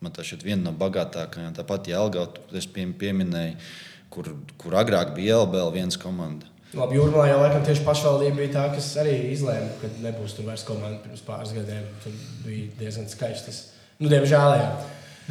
[0.00, 1.54] man tā šķiet viena no bagātākajām.
[1.58, 3.56] Tāpat Jēlgauta, es pie, pieminēju,
[4.12, 6.46] kur, kur agrāk bija LBL viens komanda.
[6.74, 10.62] Labi, Jūrmā jau laikam tieši pašvaldība bija tā, kas arī izlēma, ka nebūs tur vairs
[10.68, 11.82] komanda pirms pāris gadiem.
[12.04, 12.14] Tur
[12.46, 13.50] bija diezgan skaisti.
[13.50, 13.58] Tas,
[13.98, 14.68] nu, diemžēl, jā.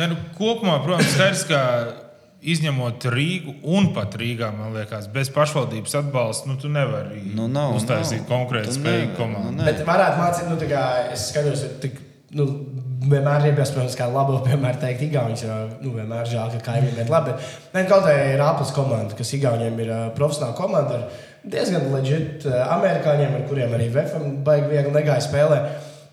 [0.02, 1.62] Ne, nu, kopumā, protams, skaidrs, ka
[2.54, 7.74] izņemot Rīgu un pat Rīgā, man liekas, bez pašvaldības atbalsta, nu, tu nevari Nu, nav,
[7.80, 8.30] uztaisīt nav.
[8.30, 9.56] konkrētu Tu spēju nevari, komandu.
[9.58, 10.84] nu, Bet varētu mācīt, nu, tā kā
[11.16, 11.98] es skatos, tik,
[12.36, 12.46] nu,
[13.00, 17.12] vienmēr ir iespējams, kā labo, piemēram, teikt, Igaunijas, jo, nu, vienmēr žēl, ka kaimiņiem ir
[17.14, 17.36] labi.
[17.76, 22.50] Nē, kaut kā ir Apple komanda, kas Igauniem ir uh, profesionāla komanda ar diezgan leģit
[22.50, 25.62] uh, amerikāņiem, ar kuriem arī VFM baigi viegli negāja spēlē.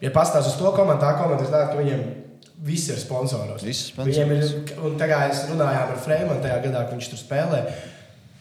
[0.05, 2.07] Ja pastāst uz to komandu, tā komanda ir tāda, ka viņiem
[2.67, 3.65] viss ir sponsoros.
[3.65, 4.83] Visi Viņiem ir, sponsoros.
[4.87, 7.63] un tā kā es runājām ar Freimanu tajā gadā, kad viņš tur spēlē,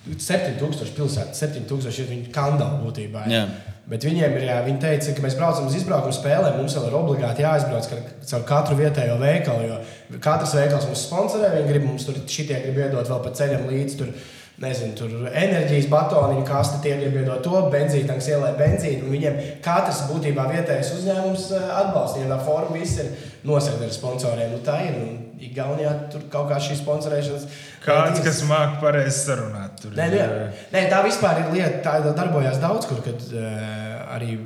[0.05, 3.25] 7000 pilsētā, 7000 ir viņa kandāla būtībā.
[3.31, 3.47] Jā.
[3.85, 6.95] Bet viņiem ir, jā, viņi teica, ka mēs braucam uz izbraukumu spēlēm, mums vēl ir
[6.97, 7.89] obligāti jāizbrauc
[8.31, 12.79] caur katru vietējo veikalu, jo katrs veikals mums sponsorē, viņi grib mums tur šitie grib
[12.81, 13.99] iedot vēl pa ceļam līdzi.
[14.01, 14.15] Tur,
[14.55, 19.09] Nezinu, tur enerģijas batoniņu kasti, tie grib iedot to, benzītanks ielai benzīnu.
[19.11, 22.21] Viņiem katrs būtībā vietējais uzņēmums eh, atbalsta.
[22.21, 23.09] Viņiem tā forma viss ir
[23.43, 24.53] nosegta ar sponsoriem.
[24.55, 24.95] Nu, tā ir.
[25.03, 27.47] Un Igaunijā tur kaut kā šī sponsorēšanas.
[27.83, 30.25] Kāds, kas māca pareizi sarunāt, tur Nē, nē,
[30.73, 31.81] nē, tā vispār ir lieta.
[31.85, 34.37] Tā darbojās daudz kur, kad uh, arī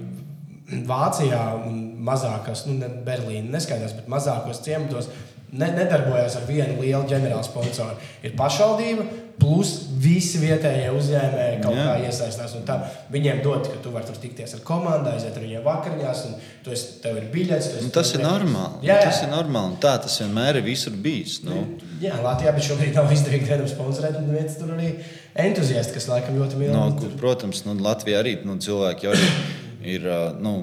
[0.90, 5.10] Vācijā un mazākās, nu, ne Berlīnē, neskaidrs, bet mazākos ciematos
[5.52, 7.98] ne, nedarbojas ar vienu lielu ģenerālu sponsoru.
[8.26, 9.06] Ir pašvaldība,
[9.40, 11.86] plus visi vietējie uzņēmēji kaut Jā.
[11.88, 12.56] kā iesaistās.
[13.12, 16.36] Viņiem dod, ka tu vari tur tikties ar komandu, aiziet ar viņiem vakariņās, un
[16.66, 17.70] tu esi, tev ir biļets.
[17.84, 18.88] Nu, tas ir normāli.
[18.88, 19.10] Jā, jā.
[19.10, 19.80] Tas ir normāli.
[19.84, 21.40] Tā tas vienmēr ir visur bijis.
[21.48, 21.62] Nu,
[22.04, 24.20] Jā, Latvijā, bet šobrīd nav izdevīgi vienam sponsorēt.
[24.22, 24.94] Un viens tur arī
[25.48, 26.74] entuziasti, kas laikam ļoti mīl.
[26.76, 29.38] No, kur, protams, nu, Latvijā arī nu, cilvēki jau ir,
[29.98, 30.10] ir
[30.40, 30.56] nu,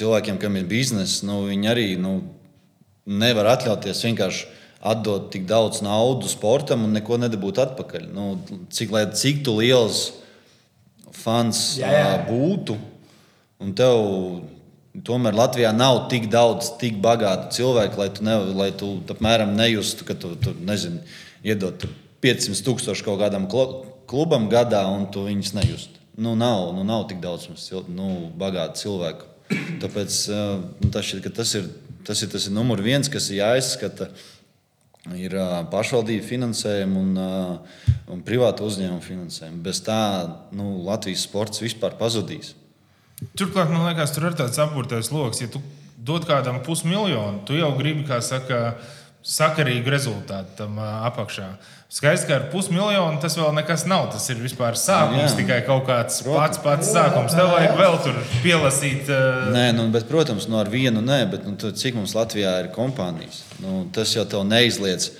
[0.00, 2.18] cilvēkiem, kam ir biznesa, nu, viņi arī nu,
[3.10, 8.08] nevar atļauties vienkārši atdot tik daudz naudas sportam un neko nedabūt atpakaļ.
[8.14, 8.32] Nu,
[8.72, 10.06] cik, lai, cik tu liels
[11.20, 12.14] fans Jā, jā.
[12.28, 12.78] būtu,
[13.60, 13.98] un tev
[15.06, 20.06] tomēr Latvijā nav tik daudz, tik bagātu cilvēku, lai tu, ne, lai tu apmēram nejustu,
[20.08, 21.02] ka tu, tu nezini,
[21.46, 21.92] iedod tur
[22.24, 23.46] 500 tūkstoši kaut kādam
[24.10, 26.00] klubam gadā, un tu viņus nejusti.
[26.20, 29.28] Nu, nav, nu, nav tik daudz mums nu, bagātu cilvēku.
[29.80, 30.16] Tāpēc
[30.82, 31.70] nu, tas, ka tas, ir,
[32.06, 34.10] tas ir tas ir numurs viens, kas ir jāizskata.
[35.16, 35.32] Ir
[35.72, 37.14] pašvaldību finansējuma un,
[38.12, 39.62] un privāta uzņēmuma finansējuma.
[39.64, 40.00] Bez tā
[40.52, 42.52] nu, Latvijas sports vispār pazudīs.
[43.36, 45.40] Turklāt, man liekas, tur ir tāds apgūtais lokus.
[45.40, 45.62] Ja tu
[45.96, 48.76] dod kādam pusmiljonu, tu jau gribi, kā saka,
[49.26, 51.50] sakarīgu rezultātu tam apakšā.
[51.90, 54.06] Skaidrs, ka ar pusmiljonu tas vēl nekas nav.
[54.12, 55.38] Tas ir vispār sākums, Jā.
[55.40, 57.34] tikai kaut kāds pats, pats sākums.
[57.34, 59.10] Tev vajag vēl tur pielasīt.
[59.10, 62.70] ā, Nē, nu, bet, protams, no ar vienu nē, bet nu, cik mums Latvijā ir
[62.76, 63.42] kompānijas?
[63.58, 65.10] Nu, tas jau tev neizliedz.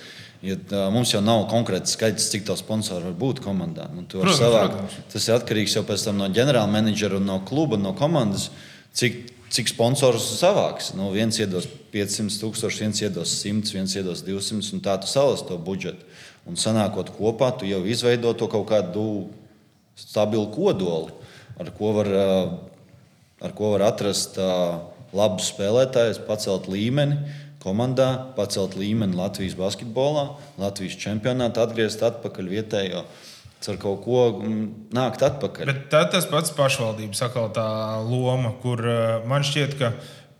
[0.41, 3.85] Ja, tā, mums jau nav konkrēts skaits, cik to sponsoru var būt komandā.
[3.93, 4.79] Nu, Protams, savākt.
[4.79, 4.95] protams.
[5.13, 5.83] Tas ir atkarīgs jau
[6.15, 8.47] no ģenerāla menedžera un no kluba, no komandas,
[8.95, 10.93] cik, cik sponsors savāks.
[10.95, 15.43] Nu, viens iedos 500 tūkstoši, viens iedos 100, viens iedos 200, un tā tu salas
[15.47, 16.07] to budžetu.
[16.47, 19.05] Un sanākot kopā, tu jau izveido to kaut kādu
[19.99, 21.11] stabilu kodoli,
[21.61, 22.09] ar ko var,
[23.43, 24.39] ar ko var atrast
[25.13, 27.19] labus spēlētājus, pacelt līmeni
[27.61, 30.31] komandā, pacelt līmeni Latvijas basketbolā,
[30.61, 33.03] Latvijas čempionātā, atgriezt atpakaļ vietējo.
[33.69, 34.21] Ar kaut ko
[34.95, 35.69] nākt atpakaļ.
[35.69, 37.67] Bet tā, tas pats pašvaldības atkal tā
[38.07, 38.81] loma, kur
[39.29, 39.91] man šķiet, ka,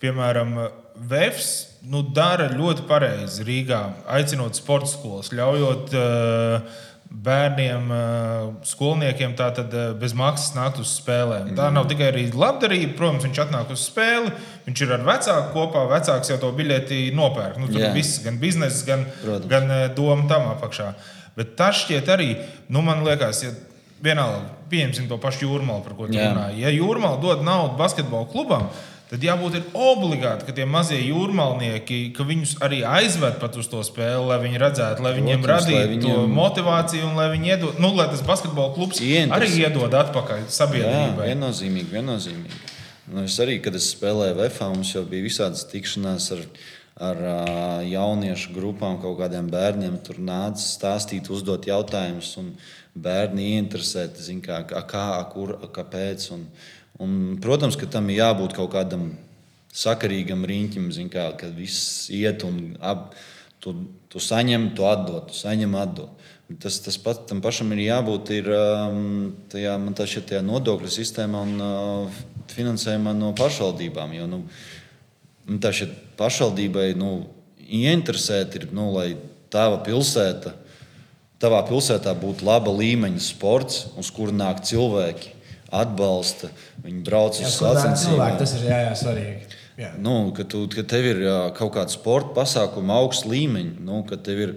[0.01, 0.55] piemēram,
[1.01, 1.49] Vēfs
[1.89, 9.87] nu, dara ļoti pareizi Rīgā, aicinot sporta skolas, ļaujot uh, bērniem, uh, skolniekiem tātad uh,
[9.97, 11.53] bez maksas nākt uz spēlēm.
[11.57, 14.33] Tā nav tikai arī labdarība, protams, viņš atnāk uz spēli,
[14.67, 17.57] viņš ir ar vecāku kopā, vecāks jau to biļeti nopērk.
[17.61, 17.95] Nu, tur yeah.
[17.95, 19.49] viss, gan biznesa, gan, protams.
[19.51, 20.91] gan uh, doma tam apakšā.
[21.37, 22.31] Bet tas šķiet arī,
[22.71, 23.51] nu, man liekas, ja
[24.03, 26.63] vienalga, pieņemsim to pašu jūrmālu, par ko tu runāji.
[26.63, 28.67] Ja jūrmāla dod naudu basketbola klubam,
[29.11, 34.23] tad jābūt obligāti, ka tie mazie jūrmālnieki, ka viņus arī aizved pat uz to spēli,
[34.29, 36.35] lai viņi redzētu, lai viņiem Protams, radītu lai viņiem...
[36.37, 41.25] motivāciju un lai viņi iedod, nu, lai tas basketbola klubs arī iedod atpakaļ sabiedrībai.
[41.27, 42.61] Jā, viennozīmīgi, viennozīmīgi.
[43.11, 46.45] Nu, es arī, kad es spēlēju VFā, mums jau bija visādas tikšanās ar,
[46.99, 47.23] ar
[47.87, 50.01] jauniešu grupām, kaut kādiem bērniem.
[50.05, 52.53] Tur nāca stāstīt, uzdot jautājumus, un
[52.93, 56.29] bērni ieinteresēti, kā, kā, kur, kāpēc.
[56.35, 56.47] Un,
[57.01, 59.07] Un, protams, ka tam ir jābūt kaut kādam
[59.73, 63.15] sakarīgam riņķim, kā, kad viss iet un ap,
[63.63, 63.73] tu,
[64.11, 66.11] tu saņem, tu atdod, tu saņem, atdod.
[66.61, 72.21] Tas, tas pat, tam pašam ir jābūt ir, um, tajā, tajā nodokļu sistēmā un uh,
[72.51, 74.13] finansējumā no pašvaldībām.
[74.19, 74.41] Jo, nu,
[75.59, 77.25] tā šeit pašvaldībai nu,
[77.59, 79.15] ieinteresēta ir, nu, lai
[79.51, 80.53] tava pilsēta,
[81.41, 85.33] tavā pilsētā būtu laba līmeņa sports, uz kuru nāk cilvēki
[85.71, 86.51] atbalsta,
[86.83, 88.37] viņi brauc uz sacensībām.
[88.39, 89.57] Tas ir jā, jā, svarīgi.
[89.79, 89.93] Jā.
[90.03, 94.21] Nu, kad, tu, kad tev ir jā, kaut kāda sporta pasākuma augsts līmeņš, nu, kad
[94.27, 94.55] tev ir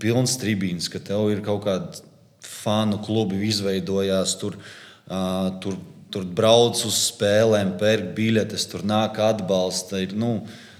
[0.00, 2.04] pilns tribīns, ka tev ir kaut kāda
[2.44, 4.58] fanu klubi izveidojās, tur,
[5.08, 5.80] uh, tur,
[6.14, 10.00] tur brauc uz spēlēm, pērk biļetes, tur nāk atbalsta.
[10.04, 10.36] Ir, nu,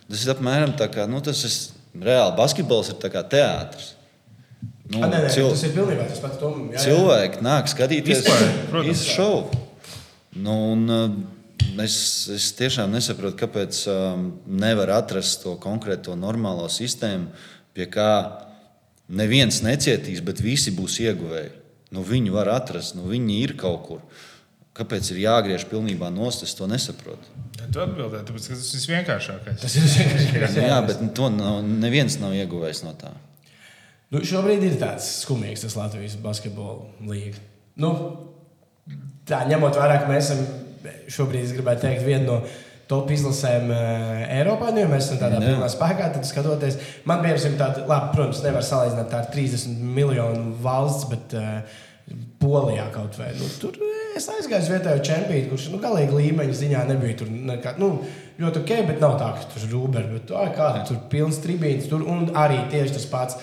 [0.06, 3.92] tas ir apmēram tā kā, nu, tas ir reāli basketbols, ir kā teātris.
[4.84, 5.48] Nu, A, nē, nē, cil...
[5.48, 6.38] Tas ir pilnībā tas pats.
[6.40, 6.82] Tom, jā, jā.
[6.90, 8.26] Cilvēki nāk skatīties
[8.84, 9.62] visu šovu.
[10.44, 11.96] Nu, un, uh, es,
[12.34, 14.26] es tiešām nesaprotu, kāpēc um,
[14.60, 17.30] nevar atrast to konkrēto normālo sistēmu,
[17.74, 18.10] pie kā
[19.08, 21.54] neviens necietīs, bet visi būs ieguvēji.
[21.94, 24.04] Nu, viņu var atrast, nu, viņi ir kaut kur.
[24.74, 27.30] Kāpēc ir jāgriež pilnībā nost, es to nesaprotu.
[27.62, 29.60] Tu atbildēji, tāpēc, ka tas ir vienkāršākais.
[29.62, 30.58] Tas ir vienkāršākais.
[30.72, 33.12] jā, bet to nav, neviens nav ieguvējis no tā.
[34.10, 37.38] Nu, šobrīd ir tāds skumīgs tas Latvijas basketbola līnija.
[37.82, 37.92] Nu,
[39.30, 40.42] tā ņemot vērā, ka mēs esam
[41.10, 42.40] šobrīd, es gribētu teikt, viena no
[42.90, 46.76] top izlasēm uh, Eiropā, nu, ja mēs esam tādā pilnā spēkā, tad skatoties,
[47.08, 51.82] man piemēram, tāda, labi, protams, nevar salīdzināt ar 30 miljonu valsts, bet uh,
[52.42, 53.30] Polijā kaut vai.
[53.38, 53.78] Nu, tur
[54.16, 57.90] es aizgāju uz vietējo čempionu, kurš nu, galīgi līmeņa ziņā nebija tur nekā, nu,
[58.40, 61.88] ļoti ok, bet nav tā, ka tur ir rūberi, bet tā, kā, tur pilns tribīns,
[61.90, 63.38] tur un arī tieši tas pats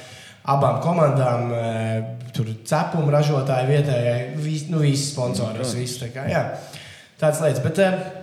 [0.52, 5.62] abām komandām, e, tur cepuma ražotāji, vietējai, vis, nu, visi sponsori.
[5.78, 6.46] Visu, tā kā, jā,
[7.22, 7.64] tādas lietas.
[7.66, 8.21] Bet, e,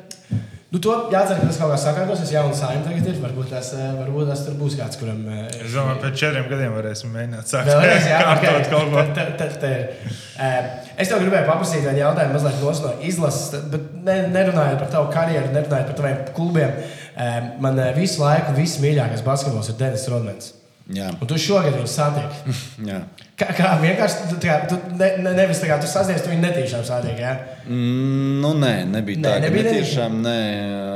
[0.69, 2.29] Nu, to jācer, ka tas kaut kā sakārtosies.
[2.35, 3.15] Jauna saima tagad ir.
[3.23, 5.23] Varbūt tas, e, varbūt tas tur būs kāds, kuram.
[5.47, 8.67] Es domāju, pēc četriem gadiem varēsim mēģināt sākt vēlreiz, jā, okay.
[8.69, 9.79] kaut ko tādu.
[10.99, 15.55] Es tev gribēju paprasīt vienu jautājumu, mazliet no izlases, bet ne, nerunājot par tavu karjeru,
[15.57, 16.77] nerunājot par taviem klubiem.
[17.65, 20.53] Man visu laiku viss mīļākais basketbols ir Denis Rodmans.
[20.89, 21.11] Jā.
[21.21, 22.37] Un tu šogad viņu satiek.
[23.41, 26.45] kā, kā vienkārši tu, kā, tu ne, ne, nevis tā kā tu sasniedz, tu viņu
[26.47, 27.19] netīšām satiek.
[27.21, 27.35] Ja?
[27.67, 29.35] Mm, nu, nē, nebija nē, tā.
[29.45, 30.39] Nebija netīšām, nē,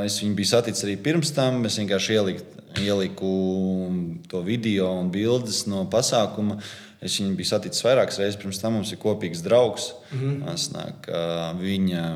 [0.07, 1.61] es viņu biju saticis arī pirms tam.
[1.69, 3.35] Es vienkārši ieliku, ieliku
[4.33, 6.57] to video un bildes no pasākuma.
[7.03, 8.41] Es viņu biju saticis vairākas reizes.
[8.41, 9.93] Pirms tam mums ir kopīgs draugs.
[10.15, 10.55] Mm -hmm.
[10.55, 11.13] Asnāk,
[11.61, 12.07] viņa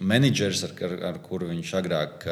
[0.00, 2.26] menedžers, ar, ar, ar kuru viņš agrāk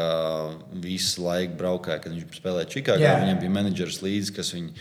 [0.83, 3.05] visu laiku braukāja, kad viņš spēlēja Čikāgā.
[3.05, 3.23] Yeah.
[3.25, 4.75] Viņam bija menedžers līdzi, kas viņu.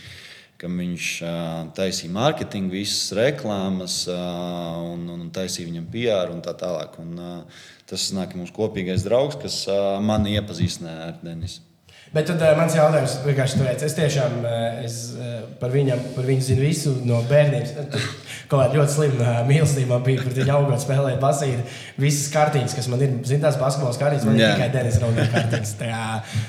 [0.60, 6.98] Viņš uh, taisīja mārketingu, visas reklāmas, uh, un, un taisīja viņam PR un tā tālāk.
[7.00, 11.64] Un, uh, tas nāk mums kopīgais draugs, kas uh, mani iepazīstināja ar Denisu.
[12.10, 16.26] Bet tad uh, mans jautājums vienkārši tāds, es tiešām uh, es, uh, par, viņam, par
[16.26, 17.76] viņu zinu visu no bērnības.
[18.50, 21.62] Kaut kāda ļoti slima uh, mīlestība bija, kur viņi augot spēlēt basīti.
[22.02, 24.56] Visas kartiņas, kas man ir, zinu, tās basketbolas kartiņas, man yeah.
[24.56, 25.76] ir tikai Denis Raudas kartiņas.
[25.78, 26.02] Tā,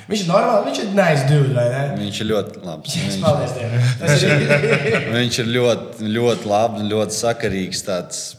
[0.09, 1.85] viņš ir normāls, viņš ir nice dude, vai ne?
[2.01, 2.99] Viņš ir ļoti labs.
[3.05, 5.15] Viņš, Paldies Dievam.
[5.19, 8.29] viņš ir ļoti, ļoti labs, ļoti sakarīgs tāds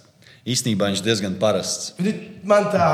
[0.48, 1.92] īstenībā viņš diezgan parasts.
[2.48, 2.86] Man tā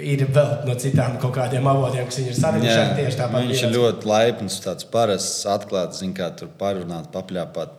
[0.00, 3.48] ir vēl no citām kaut kādiem avotiem, kas ir sarežģīti tieši tāpat.
[3.50, 7.76] Viņš ir ļoti laipns, tāds parasts, atklāts, zina, kā tur parunāt, papļāpāt,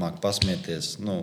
[0.00, 0.96] māk pasmieties.
[1.04, 1.22] Nu,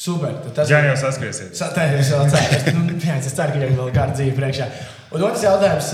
[0.00, 0.32] Super.
[0.56, 1.58] Tas Jā, jau saskriesiet.
[1.60, 2.40] Tā jau ir tā
[2.72, 3.16] līnija.
[3.20, 4.68] Es ceru, ka viņam vēl kāda dzīve priekšā.
[5.12, 5.90] Un otrs jautājums.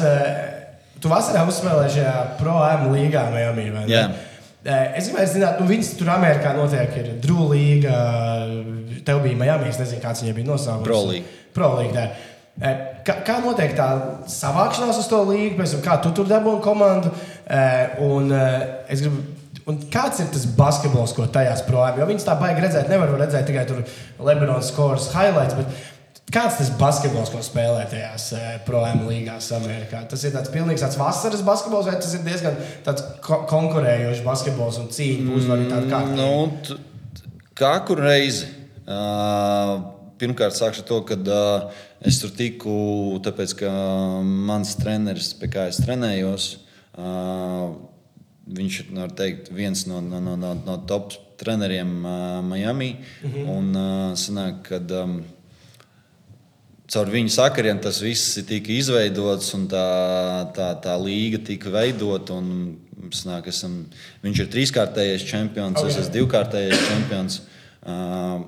[1.02, 3.66] Tu vasarā uzspēlēji šajā pro-am līgā Miami.
[3.90, 4.06] Jā.
[4.66, 7.98] Es gribēju zināt, nu, viņas tur Amerikā notiek, ir Drūlīga,
[9.06, 10.88] tev bija Miami, es nezinu, kāds viņai bija nosaukums.
[10.88, 11.36] Prolīga.
[11.56, 12.08] Prolīga.
[13.06, 13.86] Kā, kā notiek tā
[14.32, 17.12] savākšanās uz to līgu, pēc tam kā tu tur dabūji komandu?
[18.08, 19.24] Un es gribu
[19.66, 21.96] Un kāds ir tas basketbols, ko tajās projām?
[21.98, 23.80] Jo viņas tā baigi redzēt, nevar redzēt tikai tur
[24.22, 25.56] Lebanon scores highlights.
[26.26, 30.02] Kāds tas basketbols, ko spēlē tajās eh, projām līgās Amerikā?
[30.10, 32.58] Tas ir tāds pilnīgs tāds vasaras basketbols, vai tas ir diezgan
[33.22, 36.02] ko konkurējošs basketbols un cīņa uzvarēt tādu kā?
[36.18, 36.78] Nu,
[37.54, 38.50] kā kur reizi.
[38.86, 39.78] Uh,
[40.18, 42.74] pirmkārt, sākšu ar to, ka uh, es tur tiku,
[43.22, 43.70] tāpēc ka
[44.22, 46.52] mans treneris, pie kā es trenējos,
[46.98, 47.70] uh,
[48.46, 51.10] Viņš ir teikt, viens no, no, no, no, no top
[51.40, 52.92] treneriem uh, Miami.
[52.94, 53.48] Mm -hmm.
[53.50, 55.24] Un uh, sanāk, kad, um,
[56.92, 59.86] caur viņu sakariem tas viss tika izveidots un tā,
[60.56, 62.38] tā, tā līga tika veidota.
[63.14, 63.84] Sanāk, esam,
[64.24, 67.36] viņš ir trīskārtējais čempions, oh, es esmu divkārtējais čempions.
[67.86, 68.40] Uh,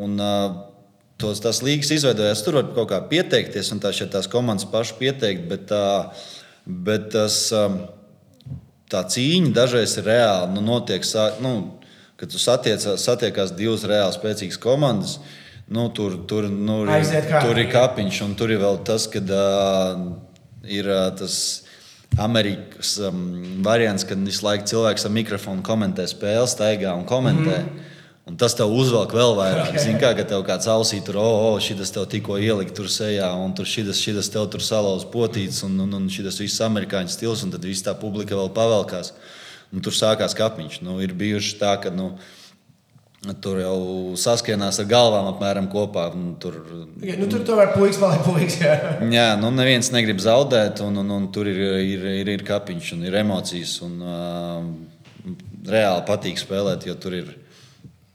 [0.00, 0.54] un, uh,
[1.20, 2.44] tos, tās līgas izveidojās.
[2.46, 5.48] Tur var kaut kā pieteikties, un tās ir tās komandas pašas pieteikt.
[5.50, 6.30] Bet, uh,
[6.66, 7.46] bet tas.
[8.86, 10.46] Tā cīņa dažreiz ir reāla.
[10.52, 11.02] Nu, notiek,
[11.42, 11.52] nu,
[12.20, 15.16] kad tu satiecās, satiekās divas reāli spēcīgas komandas.
[15.66, 17.40] Nu, tur, tur, nu, Aiziet kā.
[17.42, 20.04] tur ir kapiņš, un tur ir vēl tas, ka uh,
[20.62, 21.38] ir uh, tas
[22.22, 23.18] Amerikas um,
[23.66, 27.58] variants, kad visu laiku cilvēks ar mikrofonu komentē spēli, staigā un komentē.
[27.64, 27.92] Mm.
[28.26, 29.68] Un tas tev uzvelk vēl vairāk.
[29.70, 29.82] Okay.
[29.84, 33.28] Zini, kā ka tev kāds ausī tur, oh, oh šis tev tikko ielika tur sejā,
[33.38, 37.54] un tur šis tev tur salauz potīts, un, un, un šis viss amerikāņu stils, un
[37.54, 39.12] tad viss tā publika vēl pavelkās.
[39.74, 40.80] Un tur sākās kapiņš.
[40.86, 41.90] Nu, ir bijuši tā, ka.
[41.94, 42.14] Nu,
[43.42, 43.78] Tur jau
[44.20, 46.08] saskienās ar galvām apmēram kopā.
[46.42, 46.60] Tur,
[47.02, 48.60] ja, nu, tur tomēr puikas paliek puikas.
[48.62, 48.76] Jā,
[49.12, 53.08] jā nu neviens negrib zaudēt, un, un, un tur ir, ir, ir, ir kapiņš un
[53.08, 53.78] ir emocijas.
[53.86, 54.94] Un, uh,
[55.66, 57.32] reāli patīk spēlēt, jo tur ir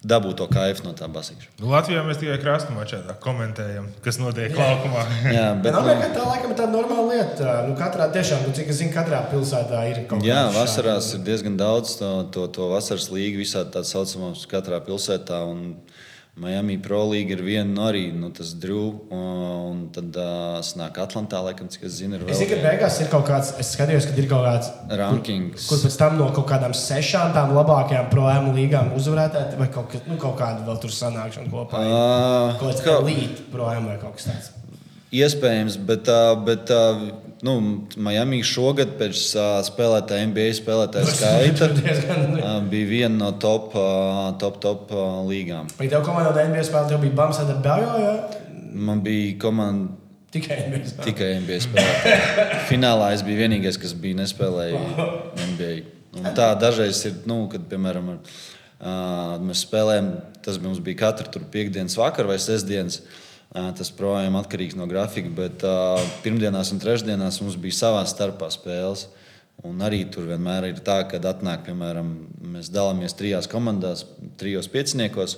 [0.01, 1.51] dabūt to kaifu no tā basīša.
[1.61, 5.03] Nu, Latvijā mēs tikai krasta mačā komentējam, kas notiek laukumā.
[5.37, 7.57] Jā, bet nu, no, tā laikam ir tāda normāla lieta.
[7.67, 10.31] Nu, katrā, tiešām, nu, cik es zinu, katrā pilsētā ir kaut kas tāds.
[10.31, 15.43] Jā, vasarās ir diezgan daudz to, to, to vasaras līgu visā tā saucamās katrā pilsētā.
[15.51, 15.75] Un,
[16.41, 21.37] Miami Pro League ir viena no arī nu, tas drūms, un tad uh, nāk Atlantā,
[21.45, 22.17] laikam, cik es zinu.
[22.25, 25.67] Es zinu, ka beigās ir kaut kāds, es skatījos, ka ir kaut kāds rankings.
[25.67, 29.93] Kur, kur pēc tam no kaut kādām sešām tām labākajām pro-ēm līgām uzvarētāji, vai kaut,
[30.09, 31.83] nu, kaut kāda vēl tur sanākšana kopā.
[31.85, 34.49] Uh, kaut kāds kā līdz pro-ēm vai kaut kas tāds.
[35.11, 36.07] Iespējams, bet,
[36.47, 36.69] bet
[37.45, 37.53] nu,
[37.97, 44.59] Miami šogad pēc uh, spēlētāja NBA spēlētāja skaita uh, bija viena no top, uh, top,
[44.63, 45.71] top uh, līgām.
[45.79, 48.13] Vai tev komandā NBA spēlētāja bija Bams ar Bājo?
[48.71, 49.97] Man bija komanda.
[50.31, 51.07] Tikai NBA spēlētāji.
[51.09, 52.45] Tikai NBA spēlētāji.
[52.69, 55.01] Finālā es biju vienīgais, kas bija nespēlējis
[55.55, 55.73] NBA.
[56.21, 58.37] Un tā dažreiz ir, nu, kad, piemēram, ar,
[58.77, 60.13] uh, mēs spēlējam,
[60.45, 63.01] tas mums bija katru piekdienas vakaru vai sestdienas.
[63.01, 63.19] Uh,
[63.51, 69.09] Tas projām atkarīgs no grafika, bet uh, pirmdienās un trešdienās mums bija savā starpā spēles.
[69.67, 72.13] Un arī tur vienmēr ir tā, ka atnāk, piemēram,
[72.53, 74.05] mēs dalāmies trijās komandās,
[74.39, 75.35] trijos pieciniekos.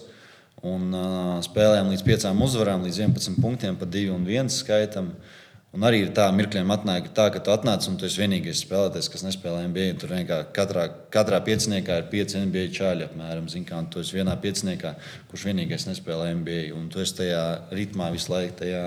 [0.63, 5.09] Un uh, spēlējam līdz piecām uzvarām, līdz 11 punktiem, pa 2 un 1 skaitam.
[5.17, 5.42] Uh,
[5.73, 9.07] Un arī ir tā, mirkļiem atnāk tā, ka tu atnāc un tu esi vienīgais spēlētājs,
[9.09, 9.85] kas nespēlē NBA.
[9.97, 13.47] Tur vienkārši katrā, katrā pieciniekā ir pieci NBA čāļi apmēram.
[13.49, 14.91] Zin, kā, tu esi vienā pieciniekā,
[15.31, 16.67] kurš vienīgais nespēlē NBA.
[16.77, 17.41] Un tu esi tajā
[17.73, 18.83] ritmā visu laiku, tajā,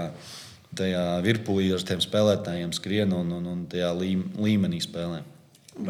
[0.79, 5.25] tajā virpulī ar tiem spēlētājiem skrien un, un, un tajā līmenī spēlē.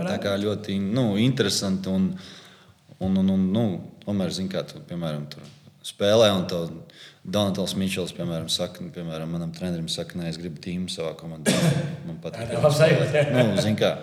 [0.00, 2.08] Tā kā ļoti nu, interesanti un,
[2.96, 3.68] un, un, un nu,
[4.08, 5.44] tomēr, zin, kā tu, piemēram, tur
[5.86, 6.64] spēlē un tu
[7.26, 11.54] Donatils Mičels, piemēram, saka, nu, piemēram, manam trenerim, saka, nē, es gribu tīmu savā komandā.
[12.06, 12.52] Man patīk.
[13.34, 13.96] nu, zin, kā,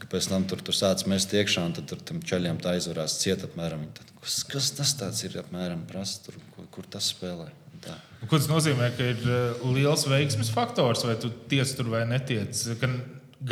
[0.00, 3.18] ka pēc tam tur, tur sācis mest iekšā, un tad tur tam ceļiem tā aizvarās
[3.20, 3.84] ciet apmēram.
[3.98, 7.50] Tad, kas, kas tas tāds ir apmēram prasa, tur, kur, kur tas spēlē?
[7.84, 7.98] Tā.
[8.22, 12.56] Ko tas nozīmē, ka ir eh, liels veiksmes faktors, vai tu tiec tur vai netiec?
[12.80, 12.88] Ka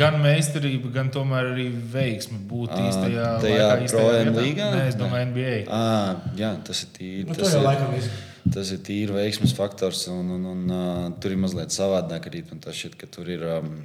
[0.01, 4.73] gan meistarība, gan tomēr arī veiksme būt īstajā līgā.
[4.73, 5.55] Nē, es domāju, NBA.
[5.69, 7.29] À, jā, tas ir tīri.
[7.29, 10.07] Nu, tas ir laikam viss tas ir tīri veiksmes faktors.
[10.11, 12.43] Un, un, un, uh, tur ir mazliet savādāk arī.
[12.63, 13.75] Tas šķiet, ka tur ir um,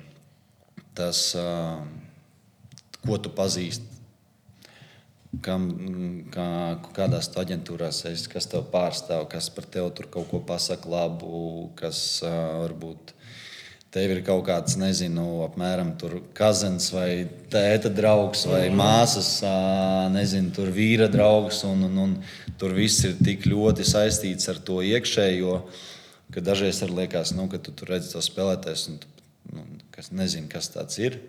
[0.97, 1.83] tas, uh,
[3.05, 3.93] ko tu pazīsti.
[5.45, 5.67] kam,
[6.33, 6.47] kā,
[6.97, 12.23] kādās aģentūrās esi, kas tev pārstāv, kas par tevi tur kaut ko pasaka labu, kas
[12.25, 13.13] uh, varbūt
[13.97, 15.95] tev ir kaut kāds, nezinu, apmēram
[16.37, 21.63] kazens vai tēta draugs vai māsas, uh, nezinu, tur vīra draugs.
[21.69, 22.15] Un, un, un
[22.61, 25.59] tur viss ir tik ļoti saistīts ar to iekšējo,
[26.35, 29.13] ka dažreiz arī liekas, nu, ka tu tur redzi to spēlētājs un tu
[29.57, 31.21] nu, kas nezini, kas tas ir.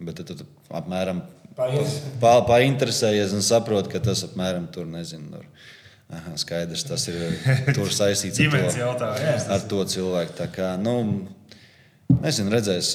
[0.00, 1.22] Bet tu, tu apmēram
[1.56, 5.36] pa, painteresējies un saproti, ka tas apmēram tur nezinu.
[5.36, 5.48] Tur,
[6.06, 7.16] Aha, skaidrs, tas ir
[7.90, 8.52] saistīts ar,
[9.00, 9.08] to,
[9.56, 10.36] ar to cilvēku.
[10.38, 11.00] Tā kā, nu,
[12.12, 12.92] nezinu, redzēs,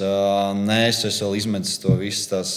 [0.62, 2.56] nē, es esmu vēl izmetis to visu tās,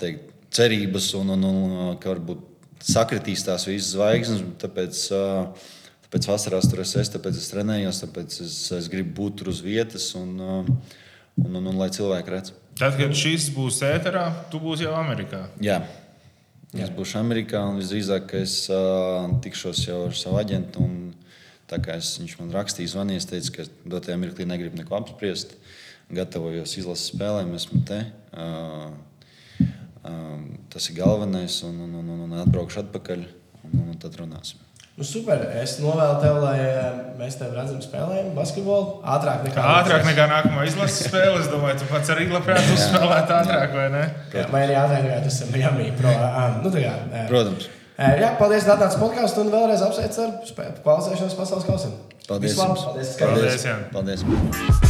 [0.00, 2.46] teikt, cerības un, un, un ka varbūt
[2.82, 4.42] sakritīs tās visas zvaigznes.
[4.60, 5.02] Tāpēc,
[6.06, 9.62] tāpēc vasarās tur es esmu, tāpēc es trenējos, tāpēc es, es gribu būt tur uz
[9.64, 10.70] vietas un, un,
[11.46, 12.54] un, un lai cilvēki redz.
[12.80, 15.44] Tad, kad šis būs ēterā, tu būsi jau Amerikā.
[15.60, 15.82] Jā.
[16.70, 16.86] Jā.
[16.86, 20.86] Es būšu Amerikā un visdrīzāk es uh, tikšos jau ar savu aģentu.
[21.70, 25.54] Tā kā es, viņš man rakstīja, zvanīja, es teicu, ka dotajā mirklī negribu neko apspriest.
[26.10, 28.00] Gatavojos izlases spēlēm, esmu te.
[28.34, 28.88] Uh,
[30.02, 30.40] uh,
[30.72, 33.22] tas ir galvenais, un, un, un, un atbraukšu atpakaļ,
[33.70, 34.58] un, un tad runāsim.
[34.98, 35.46] Nu, super.
[35.56, 36.56] Es novēlu tev, lai
[37.16, 41.38] mēs tevi redzam spēlējam basketbolu ātrāk nekā, ātrāk nekā nākamā izlases spēle.
[41.40, 44.06] Es domāju, tu pats arī labprāt uzspēlētu ātrāk, vai ne?
[44.34, 46.12] Jā, vai arī ātrāk nekā tas ir Miami Pro.
[46.66, 46.96] Nu, kā,
[47.30, 47.70] Protams.
[48.00, 51.98] Jā, paldies, ka atnācāt podkāstu un vēlreiz apsveicu ar klausēšanos pasaules kausam.
[52.24, 52.54] Paldies!
[52.54, 52.86] Vislabs!
[52.88, 53.16] Paldies!
[53.20, 53.66] Paldies!
[53.92, 54.24] paldies.
[54.24, 54.89] paldies.